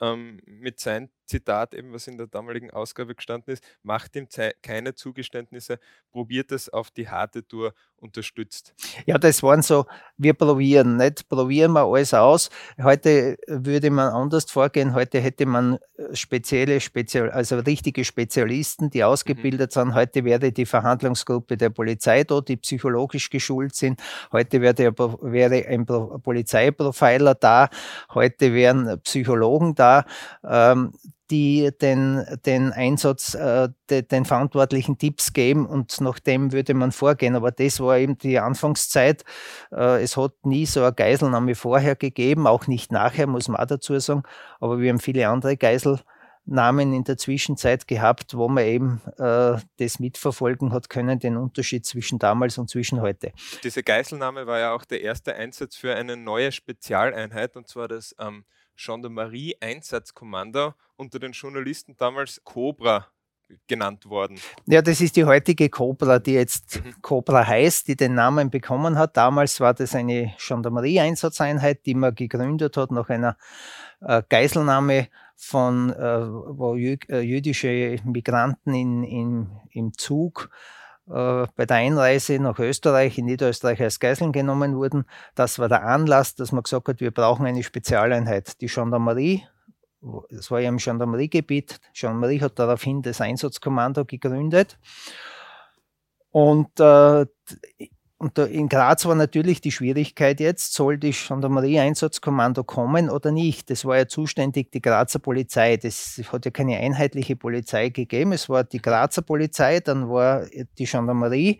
ähm, 0.00 0.40
mit 0.44 0.80
seinem 0.80 1.10
Zitat, 1.32 1.74
eben 1.74 1.92
was 1.92 2.06
in 2.06 2.18
der 2.18 2.26
damaligen 2.26 2.70
Ausgabe 2.70 3.14
gestanden 3.14 3.54
ist, 3.54 3.64
macht 3.82 4.14
ihm 4.16 4.28
keine 4.60 4.94
Zugeständnisse, 4.94 5.78
probiert 6.10 6.52
es 6.52 6.68
auf 6.68 6.90
die 6.90 7.08
harte 7.08 7.46
Tour, 7.46 7.72
unterstützt. 8.02 8.74
Ja, 9.06 9.16
das 9.16 9.42
waren 9.42 9.62
so, 9.62 9.86
wir 10.16 10.34
probieren, 10.34 10.96
nicht 10.96 11.28
probieren 11.28 11.72
wir 11.72 11.84
alles 11.84 12.12
aus. 12.12 12.50
Heute 12.82 13.38
würde 13.46 13.90
man 13.90 14.12
anders 14.12 14.50
vorgehen, 14.50 14.94
heute 14.94 15.20
hätte 15.20 15.46
man 15.46 15.78
äh, 15.96 16.14
spezielle, 16.14 16.80
spezial, 16.80 17.30
also 17.30 17.58
richtige 17.60 18.04
Spezialisten, 18.04 18.90
die 18.90 19.04
ausgebildet 19.04 19.70
mhm. 19.70 19.80
sind. 19.80 19.94
Heute 19.94 20.24
wäre 20.24 20.52
die 20.52 20.66
Verhandlungsgruppe 20.66 21.56
der 21.56 21.70
Polizei 21.70 22.24
da, 22.24 22.40
die 22.40 22.56
psychologisch 22.56 23.30
geschult 23.30 23.74
sind. 23.76 24.02
Heute 24.32 24.60
wäre, 24.60 24.76
wäre 24.98 25.66
ein 25.68 25.86
Polizeiprofiler 25.86 27.36
da. 27.36 27.68
Heute 28.12 28.52
wären 28.52 29.00
Psychologen 29.02 29.74
da. 29.74 30.04
Ähm, 30.44 30.92
die 31.32 31.70
den, 31.80 32.24
den 32.44 32.72
Einsatz, 32.72 33.34
äh, 33.34 33.70
de, 33.88 34.02
den 34.02 34.26
Verantwortlichen 34.26 34.98
Tipps 34.98 35.32
geben 35.32 35.66
und 35.66 36.00
nach 36.02 36.18
dem 36.18 36.52
würde 36.52 36.74
man 36.74 36.92
vorgehen. 36.92 37.34
Aber 37.34 37.50
das 37.50 37.80
war 37.80 37.96
eben 37.96 38.18
die 38.18 38.38
Anfangszeit. 38.38 39.24
Äh, 39.72 40.02
es 40.02 40.18
hat 40.18 40.34
nie 40.44 40.66
so 40.66 40.82
eine 40.82 40.92
Geiselnahme 40.92 41.54
vorher 41.54 41.96
gegeben, 41.96 42.46
auch 42.46 42.66
nicht 42.66 42.92
nachher, 42.92 43.26
muss 43.26 43.48
man 43.48 43.60
auch 43.60 43.66
dazu 43.66 43.98
sagen. 43.98 44.24
Aber 44.60 44.78
wir 44.78 44.90
haben 44.90 45.00
viele 45.00 45.26
andere 45.26 45.56
Geiselnahmen 45.56 46.92
in 46.92 47.04
der 47.04 47.16
Zwischenzeit 47.16 47.88
gehabt, 47.88 48.36
wo 48.36 48.48
man 48.48 48.64
eben 48.64 49.00
äh, 49.16 49.56
das 49.78 49.98
mitverfolgen 49.98 50.74
hat 50.74 50.90
können, 50.90 51.18
den 51.18 51.38
Unterschied 51.38 51.86
zwischen 51.86 52.18
damals 52.18 52.58
und 52.58 52.68
zwischen 52.68 53.00
heute. 53.00 53.32
Diese 53.64 53.82
Geiselnahme 53.82 54.46
war 54.46 54.58
ja 54.58 54.74
auch 54.74 54.84
der 54.84 55.00
erste 55.00 55.34
Einsatz 55.34 55.76
für 55.76 55.94
eine 55.94 56.18
neue 56.18 56.52
Spezialeinheit 56.52 57.56
und 57.56 57.68
zwar 57.68 57.88
das 57.88 58.14
ähm, 58.18 58.44
Gendarmerie-Einsatzkommando 58.76 60.74
unter 60.96 61.18
den 61.18 61.32
Journalisten 61.32 61.96
damals 61.96 62.42
Cobra 62.44 63.06
genannt 63.66 64.06
worden. 64.06 64.40
Ja, 64.66 64.82
das 64.82 65.00
ist 65.00 65.16
die 65.16 65.24
heutige 65.24 65.68
Cobra, 65.68 66.18
die 66.18 66.34
jetzt 66.34 66.82
mhm. 66.82 66.94
Cobra 67.02 67.46
heißt, 67.46 67.88
die 67.88 67.96
den 67.96 68.14
Namen 68.14 68.50
bekommen 68.50 68.96
hat. 68.98 69.16
Damals 69.16 69.60
war 69.60 69.74
das 69.74 69.94
eine 69.94 70.34
Gendarmerie-Einsatzeinheit, 70.38 71.84
die 71.86 71.94
man 71.94 72.14
gegründet 72.14 72.76
hat 72.76 72.90
nach 72.90 73.08
einer 73.08 73.36
äh, 74.00 74.22
Geiselnahme 74.28 75.08
von 75.36 75.90
äh, 75.90 76.26
wo 76.28 76.76
äh, 76.76 77.20
jüdische 77.20 77.96
Migranten 78.04 78.74
in, 78.74 79.02
in, 79.02 79.50
im 79.70 79.92
Zug 79.94 80.50
bei 81.06 81.66
der 81.66 81.76
Einreise 81.76 82.38
nach 82.38 82.58
Österreich, 82.58 83.18
in 83.18 83.26
Niederösterreich 83.26 83.82
als 83.82 83.98
Geiseln 83.98 84.32
genommen 84.32 84.76
wurden. 84.76 85.04
Das 85.34 85.58
war 85.58 85.68
der 85.68 85.84
Anlass, 85.84 86.34
dass 86.34 86.52
man 86.52 86.62
gesagt 86.62 86.88
hat, 86.88 87.00
wir 87.00 87.10
brauchen 87.10 87.46
eine 87.46 87.62
Spezialeinheit. 87.62 88.60
Die 88.60 88.66
Gendarmerie, 88.66 89.46
das 90.30 90.50
war 90.50 90.60
ja 90.60 90.68
im 90.68 90.78
Gendarmeriegebiet, 90.78 91.80
Gendarmerie 91.92 92.40
hat 92.40 92.58
daraufhin 92.58 93.02
das 93.02 93.20
Einsatzkommando 93.20 94.04
gegründet. 94.04 94.78
Und 96.30 96.80
äh, 96.80 97.26
und 98.22 98.38
da 98.38 98.44
in 98.44 98.68
Graz 98.68 99.04
war 99.04 99.16
natürlich 99.16 99.60
die 99.60 99.72
Schwierigkeit 99.72 100.38
jetzt, 100.38 100.74
soll 100.74 100.96
die 100.96 101.10
Gendarmerie-Einsatzkommando 101.10 102.62
kommen 102.62 103.10
oder 103.10 103.32
nicht? 103.32 103.68
Das 103.68 103.84
war 103.84 103.96
ja 103.96 104.06
zuständig 104.06 104.70
die 104.70 104.80
Grazer 104.80 105.18
Polizei. 105.18 105.76
Das 105.76 106.22
hat 106.30 106.44
ja 106.44 106.52
keine 106.52 106.78
einheitliche 106.78 107.34
Polizei 107.34 107.88
gegeben. 107.88 108.30
Es 108.30 108.48
war 108.48 108.62
die 108.62 108.80
Grazer 108.80 109.22
Polizei, 109.22 109.80
dann 109.80 110.08
war 110.08 110.46
die 110.78 110.84
Gendarmerie 110.84 111.58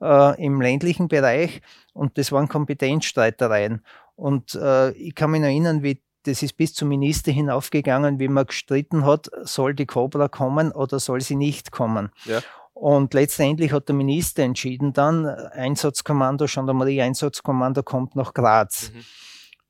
äh, 0.00 0.40
im 0.40 0.60
ländlichen 0.60 1.08
Bereich 1.08 1.62
und 1.94 2.16
das 2.16 2.30
waren 2.30 2.46
Kompetenzstreitereien. 2.46 3.84
Und 4.14 4.54
äh, 4.54 4.92
ich 4.92 5.16
kann 5.16 5.32
mich 5.32 5.42
erinnern, 5.42 5.82
wie 5.82 6.00
das 6.22 6.44
ist 6.44 6.56
bis 6.56 6.74
zum 6.74 6.90
Minister 6.90 7.32
hinaufgegangen, 7.32 8.20
wie 8.20 8.28
man 8.28 8.46
gestritten 8.46 9.04
hat, 9.04 9.30
soll 9.42 9.74
die 9.74 9.86
Cobra 9.86 10.28
kommen 10.28 10.70
oder 10.70 11.00
soll 11.00 11.22
sie 11.22 11.36
nicht 11.36 11.72
kommen. 11.72 12.10
Ja. 12.24 12.40
Und 12.78 13.12
letztendlich 13.12 13.72
hat 13.72 13.88
der 13.88 13.96
Minister 13.96 14.44
entschieden 14.44 14.92
dann, 14.92 15.26
Einsatzkommando, 15.26 16.46
Gendarmerie-Einsatzkommando 16.46 17.82
kommt 17.82 18.14
nach 18.14 18.32
Graz. 18.32 18.92
Mhm. 18.94 19.00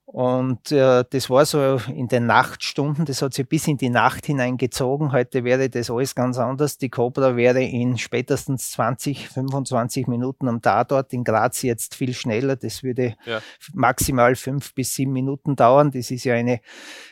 Und 0.05 0.73
äh, 0.73 1.05
das 1.09 1.31
war 1.31 1.47
so 1.47 1.81
in 1.89 2.09
den 2.09 2.27
Nachtstunden, 2.27 3.07
das 3.07 3.23
hat 3.23 3.33
sich 3.33 3.49
bis 3.49 3.67
in 3.67 3.79
die 3.79 3.89
Nacht 3.89 4.27
hineingezogen. 4.27 5.13
Heute 5.13 5.43
wäre 5.43 5.71
das 5.71 5.91
alles 5.91 6.15
ganz 6.15 6.37
anders. 6.37 6.77
Die 6.77 6.91
Cobra 6.91 7.35
wäre 7.35 7.63
in 7.63 7.97
spätestens 7.97 8.73
20, 8.73 9.31
25 9.31 10.07
Minuten 10.07 10.47
am 10.47 10.61
Tatort. 10.61 11.11
In 11.15 11.25
Graz 11.25 11.63
jetzt 11.63 11.95
viel 11.95 12.13
schneller. 12.13 12.57
Das 12.57 12.83
würde 12.83 13.17
ja. 13.25 13.41
maximal 13.73 14.35
fünf 14.37 14.75
bis 14.75 14.95
sieben 14.95 15.13
Minuten 15.13 15.57
dauern. 15.57 15.93
Das 15.93 16.11
ist 16.11 16.25
ja 16.25 16.35
eine 16.35 16.61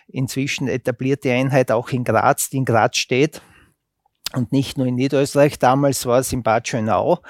inzwischen 0.09 0.69
etablierte 0.69 1.33
Einheit 1.33 1.71
auch 1.71 1.89
in 1.89 2.05
Graz, 2.05 2.51
die 2.51 2.59
in 2.59 2.65
Graz 2.67 2.99
steht. 2.99 3.41
Und 4.37 4.53
nicht 4.53 4.77
nur 4.77 4.87
in 4.87 4.97
Niederösterreich, 4.97 5.59
damals 5.59 6.05
war 6.05 6.19
es 6.19 6.31
in 6.31 6.43
Bad 6.43 6.69
Schönau 6.69 7.21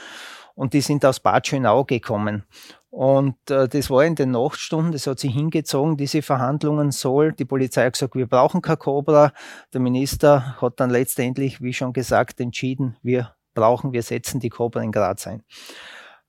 und 0.57 0.73
die 0.73 0.81
sind 0.81 1.05
aus 1.05 1.21
Bad 1.21 1.47
Schönau 1.47 1.85
gekommen. 1.85 2.45
Und 2.91 3.37
äh, 3.49 3.69
das 3.69 3.91
war 3.91 4.05
in 4.05 4.17
den 4.17 4.33
Nachtstunden, 4.33 4.91
das 4.91 5.07
hat 5.07 5.21
sich 5.21 5.33
hingezogen, 5.33 5.97
diese 5.97 6.21
Verhandlungen 6.21 6.91
soll. 6.91 7.33
Die 7.33 7.45
Polizei 7.45 7.85
hat 7.85 7.93
gesagt, 7.93 8.17
wir 8.17 8.27
brauchen 8.27 8.61
kein 8.61 8.79
Cobra. 8.79 9.33
Der 9.73 9.81
Minister 9.81 10.61
hat 10.61 10.81
dann 10.81 10.91
letztendlich, 10.91 11.63
wie 11.63 11.73
schon 11.73 11.93
gesagt, 11.93 12.41
entschieden, 12.41 12.97
wir 13.03 13.37
brauchen, 13.55 13.93
wir 13.93 14.03
setzen 14.03 14.41
die 14.41 14.51
Cobra 14.51 14.83
in 14.83 14.91
Graz 14.91 15.29
ein. 15.29 15.45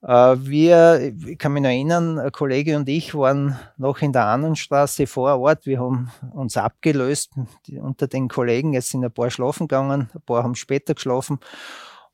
Äh, 0.02 0.36
wir, 0.38 1.12
ich 1.26 1.38
kann 1.38 1.52
mich 1.52 1.62
noch 1.62 1.70
erinnern, 1.70 2.18
ein 2.18 2.32
Kollege 2.32 2.76
und 2.76 2.88
ich 2.88 3.14
waren 3.14 3.58
noch 3.76 4.00
in 4.00 4.12
der 4.12 4.26
Annenstraße 4.26 5.06
vor 5.06 5.38
Ort. 5.38 5.66
Wir 5.66 5.80
haben 5.80 6.10
uns 6.32 6.56
abgelöst 6.56 7.32
unter 7.80 8.06
den 8.06 8.28
Kollegen. 8.28 8.72
Jetzt 8.72 8.90
sind 8.90 9.04
ein 9.04 9.12
paar 9.12 9.30
schlafen 9.30 9.66
gegangen, 9.66 10.08
ein 10.14 10.22
paar 10.22 10.44
haben 10.44 10.54
später 10.54 10.94
geschlafen. 10.94 11.38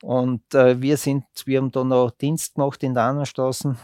Und 0.03 0.55
äh, 0.55 0.81
wir 0.81 0.97
sind, 0.97 1.25
wir 1.45 1.59
haben 1.59 1.71
da 1.71 1.85
noch 1.85 2.11
Dienst 2.11 2.55
gemacht 2.55 2.83
in 2.83 2.95
der 2.95 3.05
Annenstraße 3.05 3.77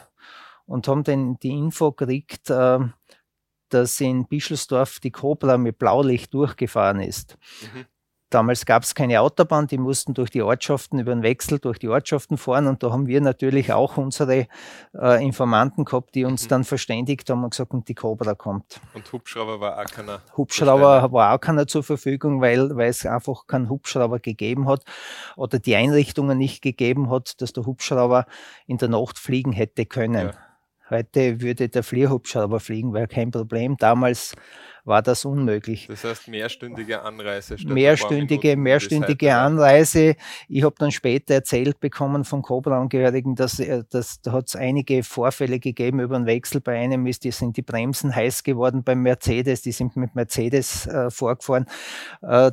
und 0.67 0.89
haben 0.89 1.05
dann 1.05 1.39
die 1.39 1.57
Info 1.57 1.93
gekriegt, 1.93 2.51
äh, 2.51 2.79
dass 3.69 4.01
in 4.01 4.27
Bischelsdorf 4.27 4.99
die 5.01 5.13
Cobra 5.13 5.57
mit 5.57 5.79
Blaulicht 5.79 6.35
durchgefahren 6.35 7.01
ist. 7.01 7.39
Mhm. 7.75 7.87
Damals 8.31 8.65
gab 8.65 8.85
es 8.85 8.95
keine 8.95 9.21
Autobahn, 9.21 9.67
die 9.67 9.77
mussten 9.77 10.15
durch 10.15 10.31
die 10.31 10.43
Ortschaften 10.43 11.01
über 11.01 11.13
den 11.13 11.25
Wechsel 11.25 11.59
durch 11.59 11.79
die 11.79 11.89
Ortschaften 11.89 12.39
fahren 12.39 12.69
und 12.69 12.83
da 12.83 12.93
haben 12.93 13.09
wir 13.09 13.21
natürlich 13.21 13.73
auch 13.73 13.97
unsere 13.97 14.47
äh, 14.95 15.25
Informanten 15.25 15.85
gehabt, 15.85 16.15
die 16.15 16.25
uns 16.25 16.45
mhm. 16.45 16.49
dann 16.49 16.65
verständigt 16.65 17.29
haben 17.29 17.43
und 17.43 17.51
gesagt, 17.51 17.73
und 17.73 17.89
die 17.89 17.95
Cobra 17.95 18.35
kommt. 18.35 18.81
Und 18.95 19.13
Hubschrauber 19.13 19.61
war 19.61 19.79
auch 19.79 19.91
keiner? 19.91 20.21
Hubschrauber 20.37 21.11
war 21.13 21.35
auch 21.35 21.41
keiner 21.41 21.67
zur 21.67 21.83
Verfügung, 21.83 22.41
weil, 22.41 22.77
weil 22.77 22.91
es 22.91 23.05
einfach 23.05 23.49
keinen 23.49 23.69
Hubschrauber 23.69 24.21
gegeben 24.21 24.69
hat 24.69 24.85
oder 25.37 25.59
die 25.59 25.75
Einrichtungen 25.75 26.39
nicht 26.39 26.63
gegeben 26.63 27.11
hat, 27.11 27.41
dass 27.43 27.53
der 27.53 27.67
Hubschrauber 27.67 28.27
in 28.67 28.79
der 28.79 28.89
Nacht 28.89 29.19
fliegen 29.19 29.53
hätte 29.53 29.87
können. 29.87 30.29
Ja. 30.29 30.50
Heute 30.91 31.41
würde 31.41 31.69
der 31.69 31.83
Flierhubschrauber 31.83 32.61
fliegen, 32.61 32.93
wäre 32.93 33.07
kein 33.07 33.31
Problem. 33.31 33.77
Damals 33.79 34.35
war 34.85 35.03
das 35.03 35.25
unmöglich. 35.25 35.87
Das 35.87 36.05
heißt 36.05 36.29
mehrstündige 36.29 37.03
Anreise. 37.03 37.57
mehrstündige, 37.65 38.57
mehrstündige 38.57 39.37
Anreise. 39.37 40.17
Ich 40.49 40.65
habe 40.65 40.75
dann 40.79 40.91
später 40.91 41.35
erzählt 41.35 41.81
bekommen 41.81 42.25
von 42.25 42.43
Cobra-Angehörigen, 42.43 43.35
dass, 43.35 43.61
äh, 43.61 43.85
dass 43.91 44.21
da 44.21 44.33
hat 44.33 44.49
es 44.49 44.57
einige 44.57 45.03
Vorfälle 45.03 45.61
gegeben 45.61 46.01
über 46.01 46.19
den 46.19 46.27
Wechsel. 46.27 46.61
Bei 46.61 46.79
einem 46.79 47.07
ist, 47.07 47.25
die 47.25 47.31
sind 47.31 47.57
die 47.57 47.63
Bremsen 47.63 48.15
heiß 48.15 48.43
geworden 48.43 48.83
beim 48.83 49.03
Mercedes, 49.03 49.63
die 49.63 49.73
sind 49.73 49.97
mit 49.97 50.15
Mercedes 50.15 50.87
äh, 50.87 51.11
vorgefahren. 51.11 51.67
Äh, 52.23 52.53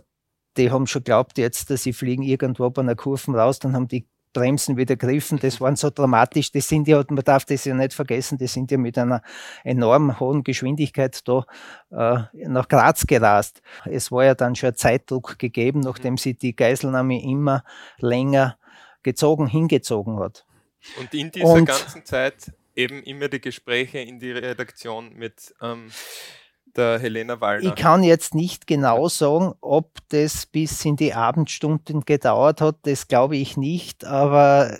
die 0.57 0.71
haben 0.71 0.87
schon 0.87 1.03
geglaubt 1.03 1.37
jetzt, 1.37 1.69
dass 1.69 1.83
sie 1.83 1.93
fliegen 1.93 2.23
irgendwo 2.23 2.69
bei 2.69 2.81
einer 2.81 2.95
Kurve 2.95 3.31
raus, 3.31 3.59
dann 3.59 3.73
haben 3.73 3.87
die 3.87 4.07
Bremsen 4.33 4.77
wieder 4.77 4.95
griffen. 4.95 5.39
Das 5.39 5.59
waren 5.61 5.75
so 5.75 5.89
dramatisch. 5.89 6.51
Das 6.51 6.67
sind 6.67 6.87
ja, 6.87 7.03
man 7.09 7.23
darf 7.23 7.45
das 7.45 7.65
ja 7.65 7.73
nicht 7.73 7.93
vergessen, 7.93 8.37
die 8.37 8.47
sind 8.47 8.71
ja 8.71 8.77
mit 8.77 8.97
einer 8.97 9.21
enorm 9.63 10.19
hohen 10.19 10.43
Geschwindigkeit 10.43 11.27
da 11.27 11.45
äh, 11.91 12.47
nach 12.47 12.67
Graz 12.67 13.07
gerast. 13.07 13.61
Es 13.85 14.11
war 14.11 14.25
ja 14.25 14.35
dann 14.35 14.55
schon 14.55 14.75
Zeitdruck 14.75 15.39
gegeben, 15.39 15.81
nachdem 15.81 16.17
sie 16.17 16.33
die 16.33 16.55
Geiselnahme 16.55 17.21
immer 17.21 17.63
länger 17.99 18.57
gezogen, 19.03 19.47
hingezogen 19.47 20.19
hat. 20.19 20.45
Und 20.99 21.13
in 21.13 21.31
dieser 21.31 21.47
Und, 21.47 21.65
ganzen 21.65 22.05
Zeit 22.05 22.51
eben 22.75 23.01
immer 23.03 23.27
die 23.27 23.41
Gespräche 23.41 23.99
in 23.99 24.19
die 24.19 24.31
Redaktion 24.31 25.13
mit 25.15 25.53
ähm, 25.61 25.89
der 26.75 26.99
Helena 26.99 27.39
Wallner. 27.41 27.67
Ich 27.67 27.75
kann 27.75 28.03
jetzt 28.03 28.35
nicht 28.35 28.67
genau 28.67 29.07
sagen, 29.07 29.53
ob 29.61 29.91
das 30.09 30.45
bis 30.45 30.83
in 30.85 30.95
die 30.95 31.13
Abendstunden 31.13 32.01
gedauert 32.01 32.61
hat, 32.61 32.77
das 32.83 33.07
glaube 33.07 33.37
ich 33.37 33.57
nicht, 33.57 34.05
aber 34.05 34.77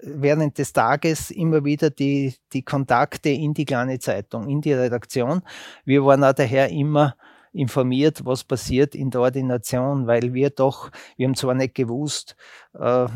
während 0.00 0.58
des 0.58 0.72
Tages 0.72 1.30
immer 1.30 1.64
wieder 1.64 1.90
die, 1.90 2.34
die 2.52 2.62
Kontakte 2.62 3.28
in 3.28 3.54
die 3.54 3.64
kleine 3.64 3.98
Zeitung, 3.98 4.48
in 4.48 4.60
die 4.60 4.72
Redaktion. 4.72 5.42
Wir 5.84 6.04
waren 6.04 6.24
auch 6.24 6.32
daher 6.32 6.70
immer 6.70 7.16
informiert, 7.52 8.24
was 8.24 8.44
passiert 8.44 8.94
in 8.94 9.10
der 9.10 9.22
Ordination, 9.22 10.06
weil 10.06 10.34
wir 10.34 10.50
doch, 10.50 10.90
wir 11.16 11.26
haben 11.26 11.34
zwar 11.34 11.54
nicht 11.54 11.74
gewusst, 11.74 12.36
äh, 12.74 13.06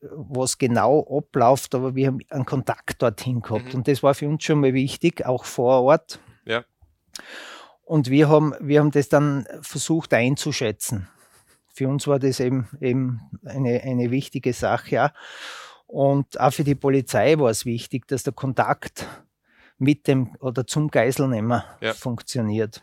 was 0.00 0.58
genau 0.58 1.06
abläuft, 1.18 1.74
aber 1.74 1.94
wir 1.94 2.08
haben 2.08 2.18
einen 2.30 2.46
Kontakt 2.46 3.02
dorthin 3.02 3.42
gehabt. 3.42 3.72
Mhm. 3.72 3.80
Und 3.80 3.88
das 3.88 4.02
war 4.02 4.14
für 4.14 4.28
uns 4.28 4.44
schon 4.44 4.60
mal 4.60 4.74
wichtig, 4.74 5.24
auch 5.26 5.44
vor 5.44 5.82
Ort. 5.82 6.18
Ja. 6.44 6.64
Und 7.92 8.08
wir 8.08 8.30
haben, 8.30 8.54
wir 8.58 8.80
haben 8.80 8.90
das 8.90 9.10
dann 9.10 9.46
versucht 9.60 10.14
einzuschätzen. 10.14 11.08
Für 11.74 11.88
uns 11.88 12.06
war 12.06 12.18
das 12.18 12.40
eben, 12.40 12.66
eben 12.80 13.20
eine, 13.44 13.82
eine 13.82 14.10
wichtige 14.10 14.54
Sache. 14.54 14.94
Ja. 14.94 15.12
Und 15.88 16.40
auch 16.40 16.54
für 16.54 16.64
die 16.64 16.74
Polizei 16.74 17.38
war 17.38 17.50
es 17.50 17.66
wichtig, 17.66 18.08
dass 18.08 18.22
der 18.22 18.32
Kontakt 18.32 19.06
mit 19.76 20.08
dem 20.08 20.34
oder 20.40 20.66
zum 20.66 20.90
Geiselnehmer 20.90 21.66
ja. 21.82 21.92
funktioniert. 21.92 22.82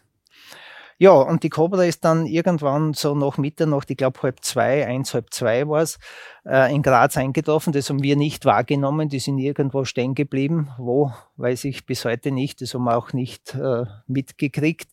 Ja, 1.01 1.11
und 1.11 1.43
die 1.43 1.49
Cobra 1.49 1.85
ist 1.85 2.03
dann 2.03 2.25
irgendwann 2.25 2.93
so 2.93 3.15
nach 3.15 3.37
Mitternacht, 3.37 3.89
ich 3.89 3.95
glaube 3.95 4.21
halb 4.21 4.43
zwei, 4.43 4.85
eins, 4.85 5.13
halb 5.13 5.33
zwei 5.33 5.65
war 5.65 5.81
es, 5.81 5.97
äh, 6.45 6.75
in 6.75 6.81
Graz 6.81 7.15
eingetroffen. 7.15 7.71
Das 7.71 7.89
haben 7.89 8.03
wir 8.03 8.17
nicht 8.17 8.43
wahrgenommen. 8.43 9.07
Die 9.07 9.19
sind 9.19 9.37
irgendwo 9.37 9.85
stehen 9.85 10.13
geblieben. 10.13 10.71
Wo, 10.77 11.13
weiß 11.37 11.63
ich 11.63 11.85
bis 11.85 12.03
heute 12.03 12.31
nicht. 12.31 12.59
Das 12.61 12.73
haben 12.73 12.83
wir 12.83 12.97
auch 12.97 13.13
nicht 13.13 13.55
äh, 13.55 13.85
mitgekriegt. 14.07 14.89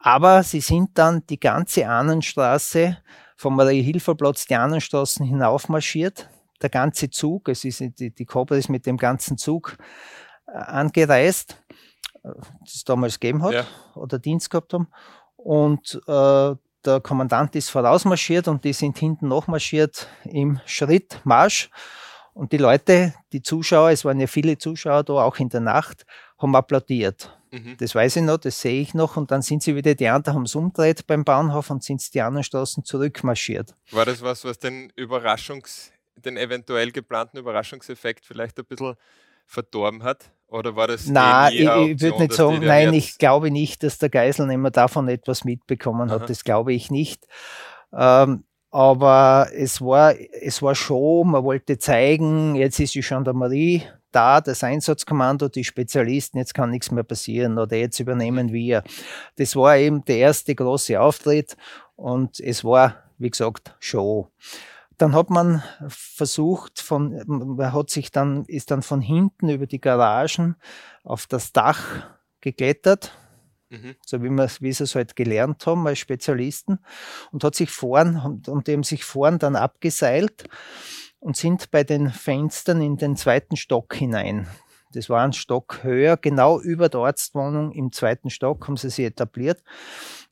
Aber 0.00 0.42
sie 0.42 0.60
sind 0.60 0.98
dann 0.98 1.24
die 1.28 1.38
ganze 1.38 1.88
Ahnenstraße 1.88 2.98
vom 3.36 3.54
Marie-Hilfer-Platz, 3.54 4.46
die 4.46 4.56
Ahnenstraßen 4.56 5.24
hinaufmarschiert. 5.24 6.28
Der 6.62 6.70
ganze 6.70 7.10
Zug, 7.10 7.48
es 7.48 7.64
ist, 7.64 7.78
die, 7.78 8.10
die 8.12 8.26
Cobra 8.26 8.56
ist 8.56 8.70
mit 8.70 8.86
dem 8.86 8.96
ganzen 8.96 9.38
Zug 9.38 9.76
äh, 10.48 10.58
angereist, 10.58 11.62
äh, 12.24 12.30
das 12.60 12.74
es 12.74 12.84
damals 12.84 13.20
gegeben 13.20 13.44
hat 13.44 13.52
ja. 13.52 13.66
oder 13.94 14.18
Dienst 14.18 14.50
gehabt 14.50 14.72
haben. 14.72 14.88
Und 15.38 16.00
äh, 16.06 16.54
der 16.84 17.00
Kommandant 17.00 17.54
ist 17.56 17.70
vorausmarschiert 17.70 18.48
und 18.48 18.64
die 18.64 18.72
sind 18.72 18.98
hinten 18.98 19.28
nachmarschiert 19.28 20.08
im 20.24 20.60
Schrittmarsch. 20.66 21.70
Und 22.34 22.52
die 22.52 22.58
Leute, 22.58 23.14
die 23.32 23.42
Zuschauer, 23.42 23.90
es 23.90 24.04
waren 24.04 24.20
ja 24.20 24.26
viele 24.26 24.58
Zuschauer 24.58 25.04
da, 25.04 25.14
auch 25.14 25.38
in 25.38 25.48
der 25.48 25.60
Nacht, 25.60 26.04
haben 26.38 26.54
applaudiert. 26.54 27.36
Mhm. 27.50 27.76
Das 27.78 27.94
weiß 27.94 28.16
ich 28.16 28.22
noch, 28.22 28.38
das 28.38 28.60
sehe 28.60 28.80
ich 28.80 28.94
noch. 28.94 29.16
Und 29.16 29.30
dann 29.30 29.42
sind 29.42 29.62
sie 29.62 29.74
wieder, 29.74 29.94
die 29.94 30.08
anderen 30.08 30.36
haben 30.36 30.44
es 30.44 30.54
umgedreht 30.54 31.06
beim 31.06 31.24
Bahnhof 31.24 31.70
und 31.70 31.82
sind 31.82 32.14
die 32.14 32.20
anderen 32.20 32.44
Straßen 32.44 32.84
zurückmarschiert. 32.84 33.74
War 33.90 34.04
das 34.04 34.22
was, 34.22 34.44
was 34.44 34.58
den 34.58 34.92
Überraschungs-, 34.92 35.90
den 36.16 36.36
eventuell 36.36 36.92
geplanten 36.92 37.38
Überraschungseffekt 37.38 38.24
vielleicht 38.24 38.58
ein 38.58 38.64
bisschen 38.66 38.94
verdorben 39.48 40.04
hat? 40.04 40.30
Oder 40.46 40.76
war 40.76 40.86
das 40.86 41.06
Nein, 41.06 41.52
ich, 41.52 41.60
ich 41.60 42.00
würde 42.00 42.20
nicht 42.20 42.32
sagen, 42.32 42.64
nein, 42.64 42.94
ich 42.94 43.18
glaube 43.18 43.50
nicht, 43.50 43.82
dass 43.82 43.98
der 43.98 44.08
Geiselnehmer 44.08 44.70
davon 44.70 45.08
etwas 45.08 45.44
mitbekommen 45.44 46.10
hat. 46.10 46.20
Aha. 46.20 46.26
Das 46.26 46.44
glaube 46.44 46.72
ich 46.72 46.90
nicht. 46.90 47.26
Ähm, 47.92 48.44
aber 48.70 49.48
es 49.52 49.80
war, 49.80 50.14
es 50.40 50.62
war 50.62 50.74
schon, 50.74 51.30
man 51.30 51.44
wollte 51.44 51.78
zeigen, 51.78 52.54
jetzt 52.54 52.78
ist 52.80 52.94
die 52.94 53.00
Gendarmerie 53.00 53.82
da, 54.10 54.40
das 54.40 54.64
Einsatzkommando, 54.64 55.48
die 55.48 55.64
Spezialisten, 55.64 56.38
jetzt 56.38 56.54
kann 56.54 56.70
nichts 56.70 56.90
mehr 56.90 57.04
passieren 57.04 57.58
oder 57.58 57.76
jetzt 57.76 58.00
übernehmen 58.00 58.52
wir. 58.52 58.82
Das 59.36 59.54
war 59.54 59.76
eben 59.76 60.04
der 60.04 60.18
erste 60.18 60.54
große 60.54 60.98
Auftritt 60.98 61.56
und 61.96 62.40
es 62.40 62.64
war, 62.64 62.96
wie 63.18 63.30
gesagt, 63.30 63.74
Show. 63.80 64.30
Dann 64.98 65.14
hat 65.14 65.30
man 65.30 65.62
versucht, 65.88 66.80
von, 66.80 67.22
man 67.26 67.72
hat 67.72 67.90
sich 67.90 68.10
dann, 68.10 68.44
ist 68.46 68.70
dann 68.70 68.82
von 68.82 69.00
hinten 69.00 69.48
über 69.48 69.66
die 69.66 69.80
Garagen 69.80 70.56
auf 71.04 71.26
das 71.26 71.52
Dach 71.52 72.08
geklettert, 72.40 73.12
Mhm. 73.70 73.96
So 74.04 74.22
wie, 74.22 74.30
wir, 74.30 74.48
wie 74.60 74.72
sie 74.72 74.84
es 74.84 74.94
halt 74.94 75.14
gelernt 75.16 75.66
haben 75.66 75.86
als 75.86 75.98
Spezialisten 75.98 76.78
und 77.32 77.44
hat 77.44 77.54
sich 77.54 77.70
vorn 77.70 78.16
und, 78.16 78.48
und 78.48 78.66
dem 78.66 78.82
sich 78.82 79.04
vorn 79.04 79.38
dann 79.38 79.56
abgeseilt 79.56 80.48
und 81.20 81.36
sind 81.36 81.70
bei 81.70 81.84
den 81.84 82.10
Fenstern 82.10 82.80
in 82.80 82.96
den 82.96 83.16
zweiten 83.16 83.56
Stock 83.56 83.94
hinein. 83.94 84.48
Das 84.92 85.10
war 85.10 85.22
ein 85.22 85.32
Stock 85.32 85.80
höher, 85.82 86.16
genau 86.16 86.60
über 86.60 86.88
der 86.88 87.00
Arztwohnung 87.00 87.72
im 87.72 87.92
zweiten 87.92 88.30
Stock 88.30 88.66
haben 88.66 88.76
sie 88.76 88.88
sich 88.88 89.04
etabliert. 89.04 89.62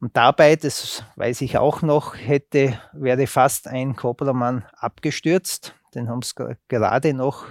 Und 0.01 0.17
dabei, 0.17 0.57
das 0.57 1.05
weiß 1.17 1.43
ich 1.43 1.59
auch 1.59 1.83
noch, 1.83 2.17
hätte, 2.17 2.79
wäre 2.93 3.27
fast 3.27 3.69
ein 3.69 3.97
Kobramann 3.97 4.65
abgestürzt. 4.73 5.75
Den 5.95 6.09
haben 6.09 6.23
sie 6.23 6.35
gerade 6.69 7.13
noch, 7.15 7.47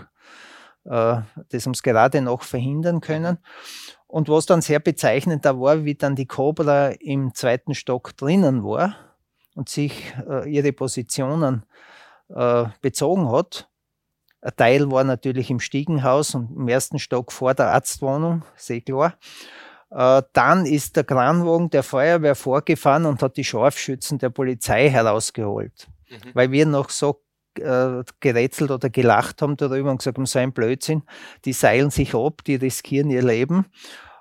äh, 0.85 1.21
das 1.49 1.65
haben 1.65 1.73
sie 1.73 1.83
gerade 1.83 2.21
noch 2.21 2.41
verhindern 2.41 3.01
können. 3.01 3.37
Und 4.07 4.29
was 4.29 4.45
dann 4.45 4.61
sehr 4.61 4.79
bezeichnend 4.79 5.45
da 5.45 5.59
war, 5.59 5.83
wie 5.85 5.95
dann 5.95 6.15
die 6.15 6.27
Cobra 6.27 6.89
im 6.89 7.33
zweiten 7.33 7.75
Stock 7.75 8.15
drinnen 8.17 8.63
war 8.63 8.95
und 9.55 9.69
sich 9.69 10.13
äh, 10.27 10.49
ihre 10.49 10.73
Positionen 10.73 11.65
äh, 12.29 12.65
bezogen 12.81 13.31
hat. 13.31 13.69
Ein 14.45 14.55
Teil 14.57 14.91
war 14.91 15.03
natürlich 15.03 15.49
im 15.49 15.59
Stiegenhaus 15.59 16.35
und 16.35 16.55
im 16.55 16.67
ersten 16.67 16.99
Stock 16.99 17.31
vor 17.31 17.55
der 17.55 17.71
Arztwohnung, 17.71 18.43
sehr 18.55 18.79
klar. 18.79 19.15
Äh, 19.89 20.21
dann 20.33 20.67
ist 20.67 20.95
der 20.97 21.03
Kranwagen 21.03 21.71
der 21.71 21.81
Feuerwehr 21.81 22.35
vorgefahren 22.35 23.07
und 23.07 23.23
hat 23.23 23.37
die 23.37 23.43
Scharfschützen 23.43 24.19
der 24.19 24.29
Polizei 24.29 24.87
herausgeholt, 24.89 25.87
mhm. 26.09 26.29
weil 26.35 26.51
wir 26.51 26.67
noch 26.67 26.91
so 26.91 27.23
äh, 27.57 28.03
gerätselt 28.19 28.69
oder 28.69 28.91
gelacht 28.91 29.41
haben 29.41 29.57
darüber 29.57 29.89
und 29.89 29.97
gesagt 29.97 30.17
haben, 30.17 30.27
so 30.27 30.37
ein 30.37 30.53
Blödsinn, 30.53 31.01
die 31.45 31.53
seilen 31.53 31.89
sich 31.89 32.13
ab, 32.13 32.43
die 32.45 32.55
riskieren 32.55 33.09
ihr 33.09 33.23
Leben. 33.23 33.65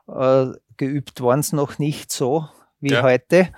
Äh, 0.08 0.46
geübt 0.78 1.20
waren 1.20 1.40
es 1.40 1.52
noch 1.52 1.78
nicht 1.78 2.10
so 2.10 2.48
wie 2.80 2.92
ja. 2.92 3.02
heute. 3.02 3.50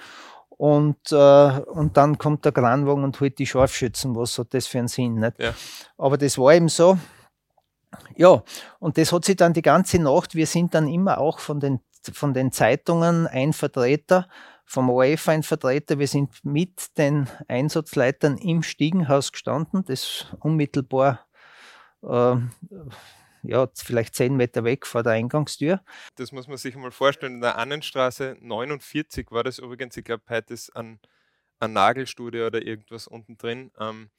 Und, 0.56 1.12
äh, 1.12 1.60
und 1.60 1.96
dann 1.96 2.16
kommt 2.16 2.44
der 2.44 2.52
Kranwagen 2.52 3.04
und 3.04 3.20
holt 3.20 3.38
die 3.38 3.46
Scharfschützen. 3.46 4.16
Was 4.16 4.38
hat 4.38 4.54
das 4.54 4.66
für 4.66 4.78
einen 4.78 4.88
Sinn? 4.88 5.16
Nicht? 5.16 5.38
Ja. 5.38 5.54
Aber 5.98 6.16
das 6.16 6.38
war 6.38 6.54
eben 6.54 6.68
so. 6.68 6.98
Ja, 8.16 8.42
und 8.78 8.98
das 8.98 9.12
hat 9.12 9.24
sich 9.24 9.36
dann 9.36 9.52
die 9.52 9.62
ganze 9.62 9.98
Nacht, 9.98 10.34
wir 10.34 10.46
sind 10.46 10.74
dann 10.74 10.88
immer 10.88 11.18
auch 11.18 11.38
von 11.38 11.60
den, 11.60 11.80
von 12.12 12.34
den 12.34 12.52
Zeitungen 12.52 13.26
ein 13.26 13.52
Vertreter 13.52 14.26
vom 14.66 14.90
ORF 14.90 15.28
ein 15.28 15.42
Vertreter. 15.44 15.98
Wir 15.98 16.08
sind 16.08 16.44
mit 16.44 16.98
den 16.98 17.28
Einsatzleitern 17.48 18.36
im 18.36 18.62
Stiegenhaus 18.62 19.32
gestanden, 19.32 19.84
das 19.86 20.26
unmittelbar 20.40 21.20
äh, 22.02 22.36
ja, 23.48 23.68
vielleicht 23.74 24.14
zehn 24.14 24.36
Meter 24.36 24.64
weg 24.64 24.86
vor 24.86 25.02
der 25.02 25.12
Eingangstür. 25.12 25.80
Das 26.16 26.32
muss 26.32 26.48
man 26.48 26.56
sich 26.56 26.76
mal 26.76 26.90
vorstellen. 26.90 27.34
In 27.34 27.40
der 27.40 27.58
Annenstraße 27.58 28.36
49 28.40 29.30
war 29.30 29.44
das 29.44 29.58
übrigens, 29.58 29.96
ich 29.96 30.04
glaube, 30.04 30.24
heute 30.28 30.54
ist 30.54 30.74
ein, 30.76 31.00
ein 31.60 31.72
Nagelstudie 31.72 32.42
oder 32.42 32.62
irgendwas 32.62 33.06
unten 33.06 33.36
drin. 33.36 33.70
Ähm, 33.78 34.10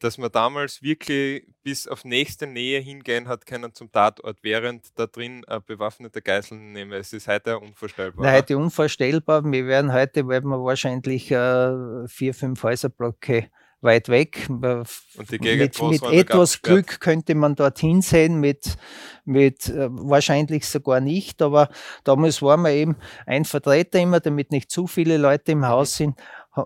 dass 0.00 0.18
man 0.18 0.30
damals 0.30 0.82
wirklich 0.82 1.46
bis 1.62 1.88
auf 1.88 2.04
nächste 2.04 2.46
Nähe 2.46 2.80
hingehen 2.80 3.28
hat 3.28 3.46
können 3.46 3.72
zum 3.72 3.90
Tatort, 3.90 4.38
während 4.42 4.98
da 4.98 5.06
drin 5.06 5.42
äh, 5.48 5.60
bewaffnete 5.64 6.20
Geiseln 6.20 6.72
nehmen. 6.72 6.92
Es 6.92 7.12
ist 7.12 7.28
heute 7.28 7.58
unvorstellbar. 7.58 8.26
Na, 8.26 8.32
heute 8.32 8.58
unvorstellbar. 8.58 9.42
Wir 9.44 9.66
werden 9.66 9.92
heute, 9.92 10.28
werden 10.28 10.50
wir 10.50 10.62
wahrscheinlich 10.62 11.30
äh, 11.30 12.06
vier, 12.08 12.34
fünf 12.34 12.62
Häuserblöcke 12.62 13.50
weit 13.80 14.08
weg. 14.08 14.46
Und 14.48 14.88
die 15.30 15.38
mit, 15.38 15.80
mit 15.82 16.02
etwas 16.02 16.62
Glück 16.62 17.00
könnte 17.00 17.34
man 17.34 17.54
dorthin 17.54 18.02
sehen, 18.02 18.40
mit, 18.40 18.76
mit 19.24 19.68
äh, 19.68 19.88
wahrscheinlich 19.90 20.66
sogar 20.66 21.00
nicht, 21.00 21.42
aber 21.42 21.68
damals 22.04 22.42
waren 22.42 22.62
wir 22.62 22.70
eben 22.70 22.96
ein 23.26 23.44
Vertreter 23.44 23.98
immer, 24.00 24.20
damit 24.20 24.50
nicht 24.50 24.70
zu 24.70 24.86
viele 24.86 25.16
Leute 25.16 25.52
im 25.52 25.66
Haus 25.66 25.96
sind, 25.96 26.18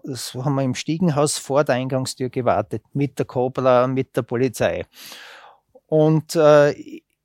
so 0.05 0.44
haben 0.44 0.55
wir 0.55 0.62
im 0.62 0.75
Stiegenhaus 0.75 1.38
vor 1.38 1.64
der 1.64 1.75
Eingangstür 1.77 2.31
gewartet, 2.31 2.83
mit 2.92 3.18
der 3.18 3.27
Cobra, 3.27 3.87
mit 3.87 4.16
der 4.16 4.23
Polizei. 4.23 4.85
Und 5.87 6.37
äh, 6.37 6.73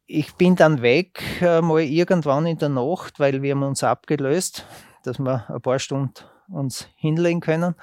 ich 0.08 0.34
bin 0.36 0.56
dann 0.56 0.82
weg, 0.82 1.22
äh, 1.42 1.62
mal 1.62 1.82
irgendwann 1.82 2.48
in 2.48 2.58
der 2.58 2.70
Nacht, 2.70 3.20
weil 3.20 3.42
wir 3.42 3.54
haben 3.54 3.64
uns 3.64 3.84
abgelöst, 3.84 4.66
dass 5.04 5.20
wir 5.20 5.46
ein 5.50 5.62
paar 5.62 5.80
Stunden 5.80 6.14
uns 6.50 6.88
hinlegen 6.96 7.40
können. 7.40 7.76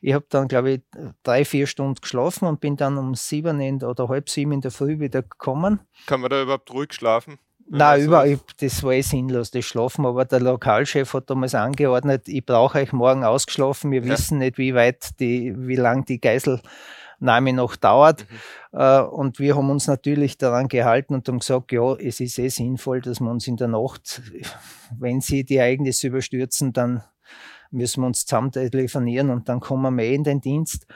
Ich 0.00 0.14
habe 0.14 0.26
dann, 0.28 0.48
glaube 0.48 0.70
ich, 0.70 0.80
drei, 1.22 1.44
vier 1.44 1.66
Stunden 1.66 2.00
geschlafen 2.00 2.46
und 2.46 2.60
bin 2.60 2.76
dann 2.76 2.98
um 2.98 3.14
sieben 3.14 3.82
oder 3.82 4.08
halb 4.08 4.28
sieben 4.28 4.52
in 4.52 4.60
der 4.60 4.70
Früh 4.70 4.98
wieder 4.98 5.22
gekommen. 5.22 5.80
Kann 6.06 6.20
man 6.20 6.30
da 6.30 6.42
überhaupt 6.42 6.72
ruhig 6.72 6.92
schlafen? 6.92 7.38
Nein, 7.68 8.02
überall, 8.02 8.38
das 8.60 8.82
war 8.82 8.92
eh 8.92 9.00
sinnlos, 9.00 9.50
das 9.50 9.64
Schlafen. 9.64 10.04
Aber 10.04 10.24
der 10.24 10.40
Lokalchef 10.40 11.14
hat 11.14 11.30
damals 11.30 11.54
angeordnet, 11.54 12.28
ich 12.28 12.44
brauche 12.44 12.78
euch 12.78 12.92
morgen 12.92 13.24
ausgeschlafen. 13.24 13.90
Wir 13.90 14.02
ja. 14.02 14.12
wissen 14.12 14.38
nicht, 14.38 14.58
wie 14.58 14.74
weit 14.74 15.18
die, 15.20 15.54
wie 15.56 15.76
lang 15.76 16.04
die 16.04 16.20
Geiselnahme 16.20 17.52
noch 17.52 17.76
dauert. 17.76 18.26
Mhm. 18.28 18.78
Äh, 18.78 19.00
und 19.00 19.38
wir 19.38 19.56
haben 19.56 19.70
uns 19.70 19.86
natürlich 19.86 20.36
daran 20.38 20.68
gehalten 20.68 21.14
und 21.14 21.26
haben 21.28 21.38
gesagt, 21.38 21.72
ja, 21.72 21.94
es 21.94 22.20
ist 22.20 22.38
eh 22.38 22.48
sinnvoll, 22.48 23.00
dass 23.00 23.20
wir 23.20 23.30
uns 23.30 23.46
in 23.46 23.56
der 23.56 23.68
Nacht, 23.68 24.20
wenn 24.98 25.20
sie 25.20 25.44
die 25.44 25.56
Ereignisse 25.56 26.08
überstürzen, 26.08 26.72
dann 26.72 27.04
müssen 27.72 28.02
wir 28.02 28.06
uns 28.06 28.24
zusammen 28.24 28.52
telefonieren 28.52 29.30
und 29.30 29.48
dann 29.48 29.60
kommen 29.60 29.94
wir 29.96 30.04
eh 30.04 30.14
in 30.14 30.24
den 30.24 30.40
Dienst. 30.40 30.86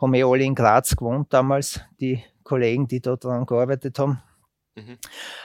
Haben 0.00 0.14
eh 0.14 0.24
alle 0.24 0.44
in 0.44 0.54
Graz 0.54 0.96
gewohnt 0.96 1.32
damals, 1.32 1.80
die 2.00 2.22
Kollegen, 2.42 2.88
die 2.88 3.00
dort 3.00 3.24
dran 3.24 3.46
gearbeitet 3.46 3.98
haben. 3.98 4.20
Mhm. 4.74 4.98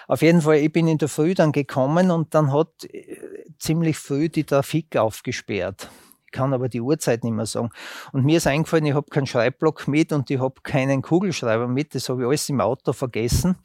Auf 0.08 0.22
jeden 0.22 0.42
Fall, 0.42 0.58
ich 0.58 0.72
bin 0.72 0.88
in 0.88 0.98
der 0.98 1.10
Früh 1.10 1.34
dann 1.34 1.52
gekommen 1.52 2.12
und 2.12 2.34
dann 2.34 2.54
hat 2.54 2.86
äh, 2.86 3.18
ziemlich 3.60 3.98
früh 3.98 4.30
die 4.30 4.46
Trafik 4.46 4.96
aufgesperrt. 4.96 5.90
Ich 6.26 6.32
kann 6.32 6.54
aber 6.54 6.70
die 6.70 6.82
Uhrzeit 6.82 7.24
nicht 7.24 7.34
mehr 7.34 7.46
sagen. 7.46 7.70
Und 8.12 8.26
mir 8.26 8.38
ist 8.38 8.48
eingefallen, 8.48 8.86
ich 8.86 8.94
habe 8.94 9.10
keinen 9.10 9.28
Schreibblock 9.28 9.88
mit 9.88 10.12
und 10.12 10.30
ich 10.30 10.40
habe 10.40 10.62
keinen 10.62 11.02
Kugelschreiber 11.02 11.68
mit. 11.68 11.96
Das 11.96 12.10
habe 12.10 12.22
ich 12.22 12.28
alles 12.28 12.50
im 12.50 12.62
Auto 12.62 12.94
vergessen. 12.94 13.58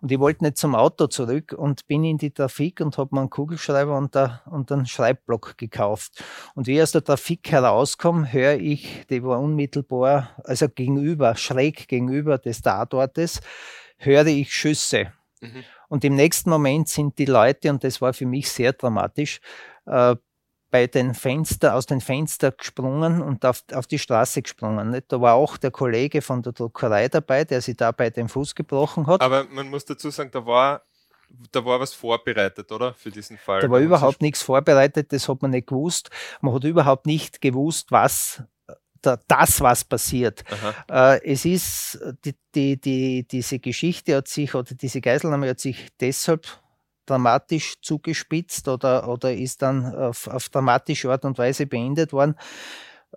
Und 0.00 0.12
ich 0.12 0.18
wollte 0.18 0.44
nicht 0.44 0.56
zum 0.56 0.74
Auto 0.74 1.06
zurück 1.06 1.54
und 1.56 1.86
bin 1.86 2.04
in 2.04 2.18
die 2.18 2.30
Trafik 2.30 2.80
und 2.80 2.98
habe 2.98 3.14
mir 3.14 3.20
einen 3.20 3.30
Kugelschreiber 3.30 3.96
und, 3.96 4.14
da, 4.14 4.42
und 4.46 4.70
einen 4.70 4.86
Schreibblock 4.86 5.56
gekauft. 5.58 6.22
Und 6.54 6.66
wie 6.66 6.76
ich 6.76 6.82
aus 6.82 6.92
der 6.92 7.04
Trafik 7.04 7.50
herauskomme, 7.50 8.32
höre 8.32 8.54
ich, 8.54 9.06
die 9.08 9.22
war 9.22 9.40
unmittelbar, 9.40 10.30
also 10.44 10.68
gegenüber, 10.68 11.36
schräg 11.36 11.88
gegenüber 11.88 12.38
des 12.38 12.62
Tatortes, 12.62 13.40
höre 13.98 14.26
ich 14.26 14.52
Schüsse. 14.52 15.12
Mhm. 15.40 15.64
Und 15.88 16.04
im 16.04 16.14
nächsten 16.14 16.50
Moment 16.50 16.88
sind 16.88 17.18
die 17.18 17.26
Leute, 17.26 17.70
und 17.70 17.84
das 17.84 18.00
war 18.00 18.12
für 18.12 18.26
mich 18.26 18.50
sehr 18.50 18.72
dramatisch, 18.72 19.40
äh, 19.86 20.16
bei 20.76 20.86
den 20.86 21.14
Fenster, 21.14 21.74
aus 21.74 21.86
den 21.86 22.02
Fenstern 22.02 22.52
gesprungen 22.54 23.22
und 23.22 23.46
auf, 23.46 23.64
auf 23.72 23.86
die 23.86 23.98
Straße 23.98 24.42
gesprungen. 24.42 24.90
Nicht? 24.90 25.10
Da 25.10 25.22
war 25.22 25.32
auch 25.32 25.56
der 25.56 25.70
Kollege 25.70 26.20
von 26.20 26.42
der 26.42 26.52
Druckerei 26.52 27.08
dabei, 27.08 27.44
der 27.46 27.62
sich 27.62 27.78
dabei 27.78 28.10
den 28.10 28.28
Fuß 28.28 28.54
gebrochen 28.54 29.06
hat. 29.06 29.22
Aber 29.22 29.44
man 29.44 29.70
muss 29.70 29.86
dazu 29.86 30.10
sagen, 30.10 30.30
da 30.32 30.44
war, 30.44 30.82
da 31.50 31.64
war 31.64 31.80
was 31.80 31.94
vorbereitet, 31.94 32.70
oder? 32.70 32.92
Für 32.92 33.10
diesen 33.10 33.38
Fall. 33.38 33.62
Da 33.62 33.70
war 33.70 33.80
überhaupt 33.80 34.20
nichts 34.20 34.42
vorbereitet, 34.42 35.14
das 35.14 35.26
hat 35.30 35.40
man 35.40 35.52
nicht 35.52 35.68
gewusst. 35.68 36.10
Man 36.42 36.52
hat 36.52 36.64
überhaupt 36.64 37.06
nicht 37.06 37.40
gewusst, 37.40 37.90
was 37.90 38.42
das, 39.00 39.60
was 39.62 39.82
passiert. 39.82 40.44
Äh, 40.90 41.24
es 41.24 41.46
ist, 41.46 41.98
die, 42.22 42.34
die, 42.54 42.78
die, 42.78 43.26
diese 43.26 43.60
Geschichte 43.60 44.16
hat 44.16 44.28
sich, 44.28 44.54
oder 44.54 44.74
diese 44.74 45.00
Geiselnahme 45.00 45.48
hat 45.48 45.60
sich 45.60 45.88
deshalb 46.00 46.46
dramatisch 47.06 47.80
zugespitzt 47.80 48.68
oder, 48.68 49.08
oder 49.08 49.32
ist 49.32 49.62
dann 49.62 49.94
auf, 49.94 50.26
auf 50.28 50.48
dramatische 50.48 51.10
Art 51.10 51.24
und 51.24 51.38
Weise 51.38 51.66
beendet 51.66 52.12
worden, 52.12 52.36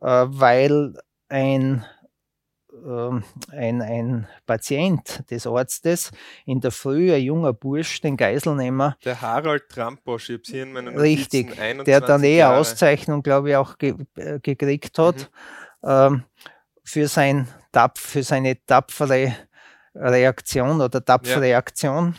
äh, 0.01 0.25
weil 0.27 0.93
ein 1.27 1.85
ähm, 2.85 3.23
ein, 3.51 3.81
ein 3.81 4.27
Patient 4.45 5.23
des 5.29 5.47
Arztes 5.47 6.11
in 6.45 6.61
der 6.61 6.71
Früh, 6.71 7.13
ein 7.13 7.21
junger 7.21 7.53
Bursch, 7.53 8.01
den 8.01 8.15
Geiselnehmer. 8.15 8.95
Der 9.03 9.19
Harald 9.21 9.69
Tramposch, 9.69 10.29
ich 10.29 10.35
habe 10.35 10.43
hier 10.45 10.63
in 10.63 10.73
meinen 10.73 10.97
Richtig, 10.97 11.57
der 11.85 12.01
dann 12.01 12.23
eh 12.23 12.43
eine 12.43 12.55
Auszeichnung, 12.55 13.23
glaube 13.23 13.49
ich, 13.49 13.55
auch 13.55 13.77
ge, 13.77 13.95
äh, 14.15 14.39
gekriegt 14.39 14.97
hat 14.99 15.29
mhm. 15.81 15.89
ähm, 15.89 16.23
für, 16.83 17.07
sein, 17.07 17.47
für 17.95 18.23
seine 18.23 18.63
tapfere 18.65 19.35
Reaktion 19.95 20.81
oder 20.81 21.03
tapfere 21.03 21.49
ja. 21.49 21.57
Aktion 21.57 22.15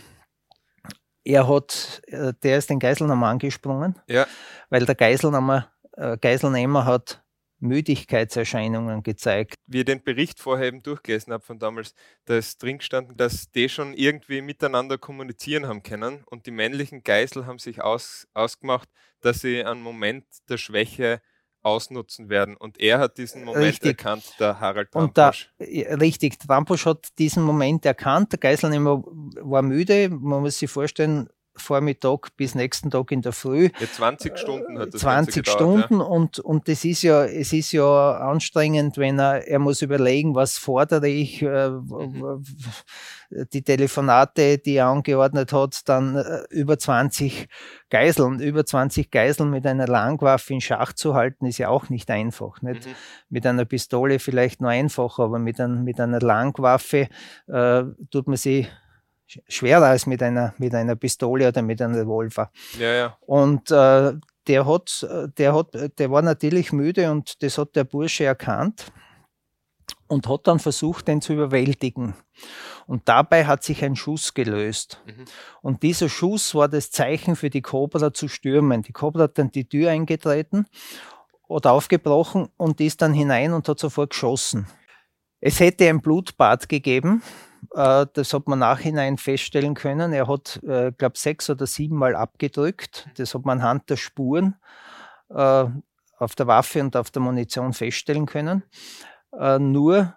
er 1.25 1.49
hat, 1.49 2.03
äh, 2.07 2.33
der 2.43 2.59
ist 2.59 2.71
den 2.71 2.79
Geiselnehmer 2.79 3.27
angesprungen, 3.29 3.99
Ja. 4.09 4.27
weil 4.69 4.85
der 4.87 4.95
Geiselnehmer, 4.95 5.71
äh, 5.97 6.17
Geiselnehmer 6.19 6.85
hat 6.85 7.23
Müdigkeitserscheinungen 7.63 9.03
gezeigt. 9.03 9.55
Wie 9.67 9.81
ich 9.81 9.85
den 9.85 10.03
Bericht 10.03 10.41
vorher 10.41 10.69
eben 10.69 10.83
durchgelesen 10.83 11.33
habe 11.33 11.45
von 11.45 11.59
damals, 11.59 11.95
da 12.25 12.37
ist 12.39 12.63
drin 12.63 12.79
gestanden, 12.79 13.17
dass 13.17 13.51
die 13.51 13.69
schon 13.69 13.93
irgendwie 13.95 14.41
miteinander 14.41 14.99
kommunizieren 14.99 15.67
haben 15.67 15.83
können 15.83 16.25
und 16.25 16.47
die 16.47 16.51
männlichen 16.51 17.03
Geisel 17.03 17.47
haben 17.47 17.59
sich 17.59 17.83
aus, 17.83 18.27
ausgemacht, 18.33 18.89
dass 19.21 19.41
sie 19.41 19.63
einen 19.65 19.83
Moment 19.83 20.25
der 20.49 20.57
Schwäche 20.57 21.21
ausnutzen 21.63 22.29
werden. 22.29 22.57
Und 22.57 22.81
er 22.81 22.99
hat 22.99 23.19
diesen 23.19 23.45
Moment 23.45 23.65
Richtig. 23.65 23.99
erkannt, 23.99 24.35
der 24.39 24.61
Harald 24.61 24.95
Und 24.95 25.17
da, 25.19 25.31
Trampusch. 25.31 25.51
ja, 25.59 25.95
richtig, 25.97 26.39
Trampusch 26.39 26.87
hat 26.87 27.09
diesen 27.19 27.43
Moment 27.43 27.85
erkannt. 27.85 28.33
Der 28.33 28.39
Geiselnehmer 28.39 29.03
war 29.05 29.63
müde. 29.63 30.09
Man 30.11 30.41
muss 30.41 30.59
sich 30.59 30.71
vorstellen, 30.71 31.29
Vormittag 31.57 32.37
bis 32.37 32.55
nächsten 32.55 32.91
Tag 32.91 33.11
in 33.13 33.23
der 33.23 33.33
Früh. 33.33 33.71
Ja, 33.81 33.87
20 33.91 34.39
Stunden 34.39 34.79
hat 34.79 34.95
das 34.95 35.01
20 35.03 35.45
Ganze 35.45 35.59
gedauert, 35.59 35.85
Stunden 35.87 36.01
und, 36.01 36.39
und 36.39 36.69
das 36.69 36.85
ist 36.85 37.03
ja, 37.03 37.25
es 37.25 37.53
ist 37.53 37.73
ja 37.73 38.13
anstrengend, 38.19 38.99
wenn 38.99 39.19
er, 39.19 39.47
er 39.47 39.59
muss 39.59 39.83
überlegen, 39.83 40.35
was 40.35 40.59
fordere 40.59 41.09
ich, 41.09 41.43
äh, 41.43 41.71
Mhm. 41.71 42.45
die 43.53 43.63
Telefonate, 43.63 44.59
die 44.59 44.75
er 44.75 44.87
angeordnet 44.87 45.53
hat, 45.53 45.89
dann 45.89 46.17
äh, 46.17 46.43
über 46.51 46.79
20 46.79 47.49
Geiseln, 47.89 48.41
über 48.41 48.65
20 48.67 49.11
Geiseln 49.11 49.51
mit 49.51 49.67
einer 49.67 49.87
Langwaffe 49.87 50.55
in 50.55 50.61
Schach 50.61 50.93
zu 50.93 51.15
halten, 51.15 51.47
ist 51.47 51.59
ja 51.59 51.69
auch 51.69 51.89
nicht 51.91 52.11
einfach. 52.11 52.63
Ja. 52.63 52.71
Nicht? 52.71 52.87
Mhm. 52.87 52.95
Mit 53.29 53.47
einer 53.47 53.65
Pistole 53.65 54.19
vielleicht 54.19 54.61
nur 54.61 54.71
einfacher, 54.71 55.25
aber 55.25 55.39
mit, 55.39 55.61
ein, 55.61 55.85
mit 55.85 56.01
einer 56.01 56.21
Langwaffe 56.21 57.09
äh, 57.47 57.83
tut 58.11 58.27
man 58.27 58.37
sie 58.37 58.67
schwerer 59.49 59.87
als 59.87 60.07
mit 60.07 60.23
einer, 60.23 60.55
mit 60.59 60.75
einer 60.75 60.97
Pistole 60.97 61.49
oder 61.49 61.63
mit 61.63 61.81
einem 61.81 61.95
Revolver. 61.95 62.51
Ja, 62.79 62.93
ja. 62.93 63.17
Und 63.21 63.71
äh, 63.71 64.15
der 64.47 64.67
hat, 64.67 65.07
der 65.39 65.55
hat, 65.55 65.99
der 65.99 66.11
war 66.11 66.23
natürlich 66.23 66.73
müde 66.73 67.11
und 67.11 67.43
das 67.43 67.59
hat 67.59 67.77
der 67.77 67.85
Bursche 67.85 68.25
erkannt 68.25 68.93
und 70.09 70.29
hat 70.29 70.47
dann 70.47 70.59
versucht, 70.59 71.09
den 71.09 71.21
zu 71.21 71.33
überwältigen. 71.33 72.15
Und 72.87 73.09
dabei 73.09 73.47
hat 73.47 73.63
sich 73.63 73.85
ein 73.85 73.95
Schuss 73.95 74.35
gelöst. 74.35 75.01
Mhm. 75.07 75.25
Und 75.63 75.83
dieser 75.85 76.09
Schuss 76.09 76.55
war 76.55 76.69
das 76.69 76.91
Zeichen 76.91 77.37
für 77.37 77.51
die 77.51 77.63
Cobra 77.63 78.13
zu 78.13 78.27
stürmen. 78.27 78.83
Die 78.83 78.93
Cobra 78.93 79.25
hat 79.25 79.39
dann 79.39 79.53
die 79.53 79.69
Tür 79.69 79.91
eingetreten 79.91 80.67
oder 81.47 81.73
aufgebrochen 81.73 82.49
und 82.57 82.81
ist 82.81 83.03
dann 83.03 83.15
hinein 83.15 83.53
und 83.53 83.69
hat 83.69 83.79
sofort 83.79 84.11
geschossen. 84.11 84.67
Es 85.41 85.61
hätte 85.61 85.89
ein 85.89 86.01
Blutbad 86.01 86.69
gegeben. 86.69 87.23
Äh, 87.75 88.07
Das 88.13 88.33
hat 88.35 88.49
man 88.49 88.59
nachhinein 88.61 89.19
feststellen 89.19 89.75
können. 89.75 90.13
Er 90.13 90.29
hat, 90.29 90.61
äh, 90.65 90.93
glaube 90.93 91.19
sechs 91.19 91.51
oder 91.51 91.67
sieben 91.67 91.97
Mal 91.97 92.17
abgedrückt. 92.17 93.09
Das 93.17 93.35
hat 93.35 93.45
man 93.45 93.59
anhand 93.61 93.91
der 93.91 93.97
Spuren 93.97 94.57
äh, 95.31 95.67
auf 96.19 96.35
der 96.37 96.47
Waffe 96.47 96.81
und 96.81 96.97
auf 96.97 97.11
der 97.11 97.23
Munition 97.23 97.73
feststellen 97.73 98.27
können. 98.27 98.63
Äh, 99.39 99.59
Nur 99.59 100.15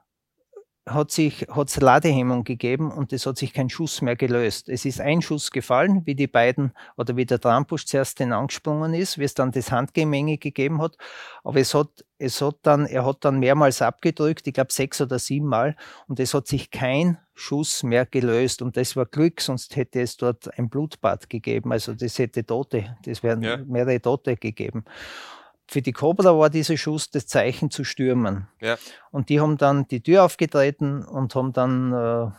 hat 0.85 1.11
sich 1.11 1.47
hat's 1.49 1.79
Ladehemmung 1.79 2.43
gegeben 2.43 2.91
und 2.91 3.13
es 3.13 3.25
hat 3.25 3.37
sich 3.37 3.53
kein 3.53 3.69
Schuss 3.69 4.01
mehr 4.01 4.15
gelöst. 4.17 4.67
Es 4.67 4.83
ist 4.85 4.99
ein 4.99 5.21
Schuss 5.21 5.51
gefallen, 5.51 6.01
wie 6.05 6.15
die 6.15 6.27
beiden 6.27 6.73
oder 6.97 7.15
wie 7.15 7.25
der 7.25 7.39
Trampusch 7.39 7.85
zuerst 7.85 8.19
den 8.19 8.33
angesprungen 8.33 8.93
ist, 8.93 9.17
wie 9.17 9.23
es 9.23 9.33
dann 9.33 9.51
das 9.51 9.71
Handgemenge 9.71 10.37
gegeben 10.37 10.81
hat. 10.81 10.97
Aber 11.43 11.59
es 11.59 11.73
hat, 11.73 12.03
es 12.17 12.41
hat 12.41 12.57
dann, 12.63 12.85
er 12.85 13.05
hat 13.05 13.23
dann 13.25 13.39
mehrmals 13.39 13.81
abgedrückt, 13.81 14.45
ich 14.47 14.53
glaube 14.53 14.73
sechs 14.73 14.99
oder 14.99 15.19
sieben 15.19 15.47
Mal, 15.47 15.75
und 16.07 16.19
es 16.19 16.33
hat 16.33 16.47
sich 16.47 16.69
kein 16.69 17.17
Schuss 17.33 17.83
mehr 17.83 18.05
gelöst. 18.05 18.61
Und 18.61 18.75
das 18.77 18.95
war 18.95 19.05
Glück, 19.05 19.41
sonst 19.41 19.75
hätte 19.77 20.01
es 20.01 20.17
dort 20.17 20.57
ein 20.59 20.69
Blutbad 20.69 21.29
gegeben. 21.29 21.71
Also 21.71 21.93
das 21.93 22.19
hätte 22.19 22.45
Tote, 22.45 22.97
das 23.05 23.23
wären 23.23 23.41
Ja. 23.41 23.57
mehrere 23.57 24.01
Tote 24.01 24.35
gegeben. 24.35 24.83
Für 25.67 25.81
die 25.81 25.93
Cobra 25.93 26.37
war 26.37 26.49
dieser 26.49 26.77
Schuss 26.77 27.09
das 27.09 27.25
Zeichen 27.25 27.71
zu 27.71 27.83
stürmen. 27.83 28.47
Ja. 28.61 28.77
Und 29.11 29.29
die 29.29 29.39
haben 29.39 29.57
dann 29.57 29.87
die 29.87 30.01
Tür 30.01 30.25
aufgetreten 30.25 31.03
und 31.03 31.35
haben 31.35 31.53
dann 31.53 31.93
äh, 31.93 32.31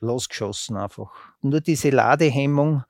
losgeschossen 0.00 0.76
einfach. 0.76 1.10
Nur 1.42 1.60
diese 1.60 1.90
Ladehemmung 1.90 2.84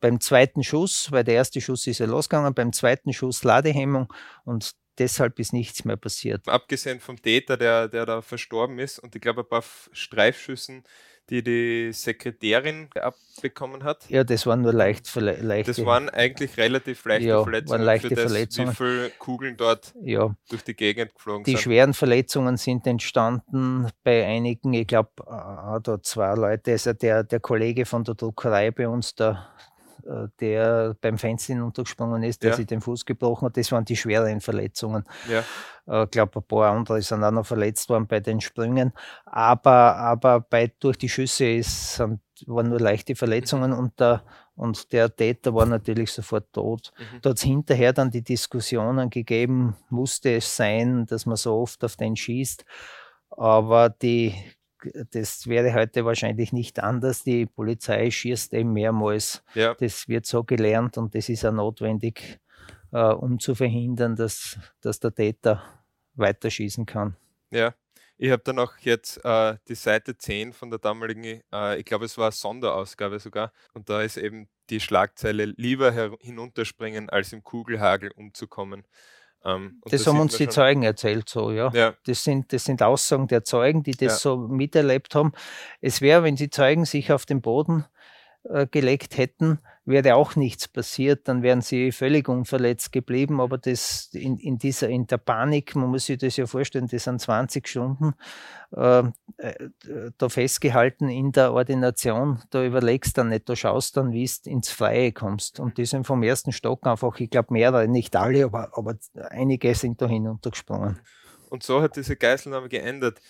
beim 0.00 0.20
zweiten 0.20 0.64
Schuss, 0.64 1.12
weil 1.12 1.24
der 1.24 1.34
erste 1.34 1.60
Schuss 1.60 1.86
ist 1.86 1.98
ja 1.98 2.06
losgegangen, 2.06 2.54
beim 2.54 2.72
zweiten 2.72 3.12
Schuss 3.12 3.44
Ladehemmung 3.44 4.12
und 4.44 4.72
deshalb 4.98 5.38
ist 5.38 5.52
nichts 5.52 5.84
mehr 5.84 5.96
passiert. 5.96 6.48
Abgesehen 6.48 7.00
vom 7.00 7.20
Täter, 7.20 7.56
der, 7.56 7.88
der 7.88 8.06
da 8.06 8.22
verstorben 8.22 8.78
ist 8.78 8.98
und 8.98 9.14
ich 9.14 9.22
glaube 9.22 9.42
ein 9.42 9.48
paar 9.48 9.64
Streifschüssen, 9.92 10.84
die 11.30 11.42
die 11.42 11.92
Sekretärin 11.92 12.88
abbekommen 12.94 13.84
hat. 13.84 14.08
Ja, 14.10 14.24
das 14.24 14.46
waren 14.46 14.62
nur 14.62 14.72
leicht 14.72 15.06
verle. 15.08 15.62
Das 15.64 15.84
waren 15.84 16.08
eigentlich 16.08 16.56
relativ 16.56 17.04
leichte 17.04 17.28
Ja, 17.28 17.42
Verletzungen 17.42 17.82
leichte 17.82 18.08
für 18.08 18.14
das, 18.16 18.24
Verletzungen. 18.24 18.70
wie 18.72 18.74
viele 18.74 19.10
Kugeln 19.18 19.56
dort 19.56 19.94
ja, 20.02 20.34
durch 20.48 20.64
die 20.64 20.74
Gegend 20.74 21.14
geflogen 21.14 21.44
die 21.44 21.52
sind. 21.52 21.60
schweren 21.60 21.94
Verletzungen 21.94 22.56
sind 22.56 22.86
entstanden 22.86 23.88
bei 24.02 24.26
einigen, 24.26 24.72
ich 24.74 24.86
glaube, 24.88 25.10
da 25.24 26.02
zwei 26.02 26.34
Leute, 26.34 26.72
also 26.72 26.92
der, 26.92 27.22
der 27.22 27.40
Kollege 27.40 27.86
von 27.86 28.02
der 28.04 28.14
Druckerei 28.16 28.70
bei 28.72 28.88
uns, 28.88 29.14
der, 29.14 29.48
der 30.40 30.96
beim 31.00 31.18
Fenster 31.18 31.54
hinuntergesprungen 31.54 32.22
ist, 32.22 32.42
der 32.42 32.50
Ja. 32.50 32.56
sich 32.56 32.66
den 32.66 32.80
Fuß 32.80 33.04
gebrochen 33.04 33.46
hat, 33.46 33.56
das 33.56 33.70
waren 33.72 33.84
die 33.84 33.96
schweren 33.96 34.40
Verletzungen. 34.40 35.04
Ja. 35.28 35.44
Ich 36.04 36.10
glaube, 36.10 36.38
ein 36.40 36.42
paar 36.44 36.70
andere 36.70 37.02
sind 37.02 37.24
auch 37.24 37.30
noch 37.32 37.46
verletzt 37.46 37.88
worden 37.88 38.06
bei 38.06 38.20
den 38.20 38.40
Sprüngen. 38.40 38.92
Aber, 39.24 39.96
aber 39.96 40.40
bei, 40.40 40.72
durch 40.78 40.96
die 40.98 41.08
Schüsse 41.08 41.46
ist, 41.46 41.94
sind, 41.96 42.20
waren 42.46 42.68
nur 42.68 42.78
leichte 42.78 43.16
Verletzungen 43.16 43.72
und 43.72 43.98
der, 43.98 44.22
und 44.54 44.92
der 44.92 45.14
Täter 45.14 45.54
war 45.54 45.66
natürlich 45.66 46.12
sofort 46.12 46.52
tot. 46.52 46.92
Mhm. 46.96 47.20
Da 47.22 47.30
hat 47.30 47.36
es 47.38 47.42
hinterher 47.42 47.92
dann 47.92 48.10
die 48.10 48.22
Diskussionen 48.22 49.10
gegeben, 49.10 49.76
musste 49.88 50.36
es 50.36 50.54
sein, 50.54 51.06
dass 51.06 51.26
man 51.26 51.36
so 51.36 51.56
oft 51.56 51.82
auf 51.82 51.96
den 51.96 52.14
schießt. 52.14 52.64
Aber 53.30 53.88
die, 53.88 54.34
das 55.10 55.46
wäre 55.46 55.74
heute 55.74 56.04
wahrscheinlich 56.04 56.52
nicht 56.52 56.80
anders. 56.80 57.22
Die 57.22 57.46
Polizei 57.46 58.10
schießt 58.10 58.54
eben 58.54 58.72
mehrmals. 58.72 59.42
Ja. 59.54 59.74
Das 59.74 60.08
wird 60.08 60.26
so 60.26 60.44
gelernt 60.44 60.98
und 60.98 61.14
das 61.14 61.28
ist 61.28 61.44
auch 61.44 61.52
notwendig, 61.52 62.40
äh, 62.92 63.00
um 63.00 63.38
zu 63.38 63.54
verhindern, 63.54 64.16
dass, 64.16 64.58
dass 64.80 65.00
der 65.00 65.14
Täter 65.14 65.62
weiterschießen 66.14 66.86
kann. 66.86 67.16
Ja, 67.50 67.74
ich 68.22 68.30
habe 68.30 68.42
dann 68.44 68.58
auch 68.58 68.76
jetzt 68.80 69.24
äh, 69.24 69.56
die 69.66 69.74
Seite 69.74 70.18
10 70.18 70.52
von 70.52 70.68
der 70.68 70.78
damaligen, 70.78 71.42
äh, 71.52 71.78
ich 71.78 71.86
glaube, 71.86 72.04
es 72.04 72.18
war 72.18 72.26
eine 72.26 72.32
Sonderausgabe 72.32 73.18
sogar, 73.18 73.50
und 73.72 73.88
da 73.88 74.02
ist 74.02 74.18
eben 74.18 74.48
die 74.68 74.78
Schlagzeile 74.78 75.46
lieber 75.56 75.92
hinunterspringen, 76.20 77.08
als 77.08 77.32
im 77.32 77.42
Kugelhagel 77.42 78.10
umzukommen. 78.10 78.84
Ähm, 79.44 79.80
Das 79.90 80.04
da 80.04 80.10
haben 80.12 80.20
uns 80.20 80.36
die 80.36 80.44
schon- 80.44 80.52
Zeugen 80.52 80.82
erzählt, 80.82 81.28
so, 81.28 81.50
ja. 81.50 81.70
Ja, 81.72 81.94
Das 82.04 82.24
sind, 82.24 82.52
das 82.52 82.64
sind 82.64 82.82
Aussagen 82.82 83.26
der 83.26 83.42
Zeugen, 83.44 83.82
die 83.82 83.92
das 83.92 84.00
Ja. 84.00 84.18
so 84.18 84.36
miterlebt 84.36 85.14
haben. 85.14 85.32
Es 85.80 86.00
wäre, 86.02 86.22
wenn 86.24 86.36
die 86.36 86.50
Zeugen 86.50 86.84
sich 86.84 87.12
auf 87.12 87.24
den 87.26 87.40
Boden 87.40 87.86
äh, 88.44 88.66
gelegt 88.66 89.16
hätten, 89.18 89.58
wäre 89.90 90.14
auch 90.14 90.36
nichts 90.36 90.68
passiert, 90.68 91.28
dann 91.28 91.42
wären 91.42 91.60
sie 91.60 91.92
völlig 91.92 92.28
unverletzt 92.28 92.92
geblieben. 92.92 93.40
Aber 93.40 93.58
das 93.58 94.10
in, 94.12 94.38
in 94.38 94.58
dieser, 94.58 94.88
in 94.88 95.06
der 95.06 95.18
Panik, 95.18 95.74
man 95.76 95.90
muss 95.90 96.06
sich 96.06 96.18
das 96.18 96.36
ja 96.36 96.46
vorstellen, 96.46 96.88
das 96.88 97.04
sind 97.04 97.20
20 97.20 97.68
Stunden 97.68 98.14
äh, 98.76 99.00
äh, 99.38 99.70
da 100.16 100.28
festgehalten 100.28 101.08
in 101.08 101.32
der 101.32 101.52
Ordination, 101.52 102.40
da 102.50 102.64
überlegst 102.64 103.18
dann 103.18 103.30
nicht, 103.30 103.48
da 103.48 103.56
schaust 103.56 103.96
dann, 103.96 104.12
wie 104.12 104.30
du 104.44 104.50
ins 104.50 104.70
Freie 104.70 105.12
kommst. 105.12 105.60
Und 105.60 105.76
die 105.76 105.86
sind 105.86 106.06
vom 106.06 106.22
ersten 106.22 106.52
Stock 106.52 106.86
einfach, 106.86 107.18
ich 107.18 107.30
glaube 107.30 107.52
mehrere, 107.52 107.88
nicht 107.88 108.14
alle, 108.16 108.44
aber, 108.44 108.70
aber 108.76 108.96
einige 109.30 109.74
sind 109.74 110.00
da 110.00 110.06
hinuntergesprungen. 110.06 111.00
Und 111.50 111.62
so 111.62 111.82
hat 111.82 111.96
diese 111.96 112.16
Geiselnahme 112.16 112.68
geändert. 112.68 113.20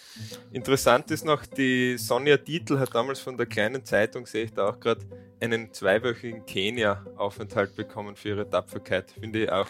Interessant 0.53 1.11
ist 1.11 1.25
noch, 1.25 1.45
die 1.47 1.97
Sonja 1.99 2.37
Dietl 2.37 2.79
hat 2.79 2.95
damals 2.95 3.19
von 3.19 3.37
der 3.37 3.47
kleinen 3.47 3.85
Zeitung, 3.85 4.27
sehe 4.27 4.45
ich 4.45 4.53
da 4.53 4.69
auch 4.69 4.79
gerade, 4.79 5.01
einen 5.41 5.73
zweiwöchigen 5.73 6.45
Kenia-Aufenthalt 6.45 7.75
bekommen 7.75 8.15
für 8.15 8.29
ihre 8.29 8.49
Tapferkeit. 8.49 9.11
Finde 9.11 9.45
ich 9.45 9.51
auch 9.51 9.67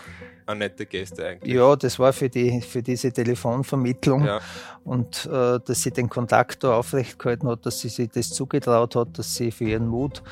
eine 0.47 0.59
nette 0.61 0.85
Geste 0.85 1.25
eigentlich. 1.25 1.55
Ja, 1.55 1.77
das 1.77 1.99
war 1.99 2.13
für, 2.13 2.29
die, 2.29 2.61
für 2.61 2.83
diese 2.83 3.13
Telefonvermittlung 3.13 4.25
Ja, 4.25 4.41
und 4.83 5.27
äh, 5.27 5.61
dass 5.65 5.83
sie 5.83 5.93
den 5.93 6.09
Kontakt 6.09 6.65
da 6.65 6.75
aufrecht 6.75 7.19
gehalten 7.19 7.47
hat, 7.47 7.65
dass 7.67 7.79
sie 7.79 7.89
sich 7.89 8.11
das 8.11 8.31
zugetraut 8.31 8.97
hat, 8.97 9.17
dass 9.17 9.35
sie 9.37 9.53
für 9.53 9.65
ihren 9.65 9.87
Mut 9.87 10.23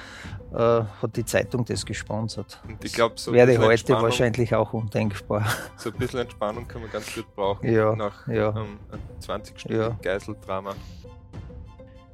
hat 0.52 1.16
die 1.16 1.24
Zeitung 1.24 1.64
das 1.64 1.84
gesponsert. 1.84 2.60
und 2.66 2.82
ich 2.84 2.92
glaube, 2.92 3.14
so 3.18 3.32
Wäre 3.32 3.58
heute 3.58 3.92
wahrscheinlich 3.94 4.54
auch 4.54 4.72
undenkbar. 4.72 5.44
So 5.76 5.90
ein 5.90 5.96
bisschen 5.96 6.20
Entspannung 6.20 6.66
kann 6.66 6.80
man 6.82 6.90
ganz 6.90 7.14
gut 7.14 7.26
brauchen 7.34 7.70
Ja, 7.70 7.94
nach 7.94 8.26
ja. 8.28 8.48
ähm, 8.50 8.78
einem 8.90 9.02
20 9.20 9.60
Stunden 9.60 9.78
Ja. 9.80 9.96
Geiseldrama. 10.02 10.74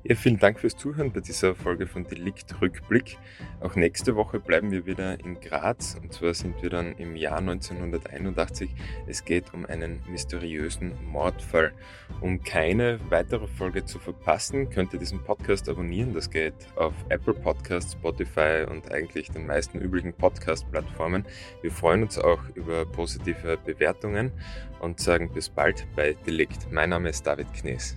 Ja, 0.07 0.14
vielen 0.17 0.38
Dank 0.38 0.61
fürs 0.61 0.77
Zuhören 0.77 1.12
bei 1.12 1.21
dieser 1.21 1.55
Folge 1.55 1.87
von 1.87 2.07
Delikt 2.07 2.61
Rückblick. 2.61 3.17
Auch 3.61 3.75
nächste 3.75 4.17
Woche 4.17 4.38
bleiben 4.38 4.71
wir 4.71 4.85
wieder 4.85 5.19
in 5.19 5.40
Graz 5.40 5.97
und 5.99 6.12
zwar 6.12 6.35
sind 6.35 6.62
wir 6.62 6.69
dann 6.69 6.93
im 6.99 7.17
Jahr 7.17 7.38
1981. 7.38 8.69
Es 9.07 9.25
geht 9.25 9.55
um 9.55 9.64
einen 9.64 10.03
mysteriösen 10.07 10.93
Mordfall. 11.11 11.73
Um 12.21 12.45
keine 12.45 13.01
weitere 13.09 13.47
Folge 13.47 13.87
zu 13.87 13.99
verpassen, 13.99 14.69
könnt 14.69 14.93
ihr 14.93 14.99
diesen 14.99 15.25
Podcast 15.25 15.71
abonnieren. 15.71 16.12
Das 16.12 16.29
geht 16.29 16.53
auf 16.77 16.93
Apple 17.09 17.33
Podcasts, 17.33 17.95
Spotify 17.95 18.67
und 18.69 18.93
eigentlich 18.93 19.31
den 19.31 19.47
meisten 19.47 19.79
üblichen 19.79 20.12
Podcast-Plattformen. 20.12 21.25
Wir 21.62 21.73
freuen 21.73 22.03
uns 22.03 22.19
auch 22.19 22.43
über 22.55 22.85
positive 22.85 23.57
Bewertungen 23.64 24.33
und 24.81 25.01
sagen 25.01 25.33
bis 25.33 25.49
bald 25.49 25.87
bei 25.97 26.14
Delikt. 26.27 26.71
Mein 26.71 26.90
Name 26.90 27.09
ist 27.09 27.27
David 27.27 27.51
Knees. 27.55 27.97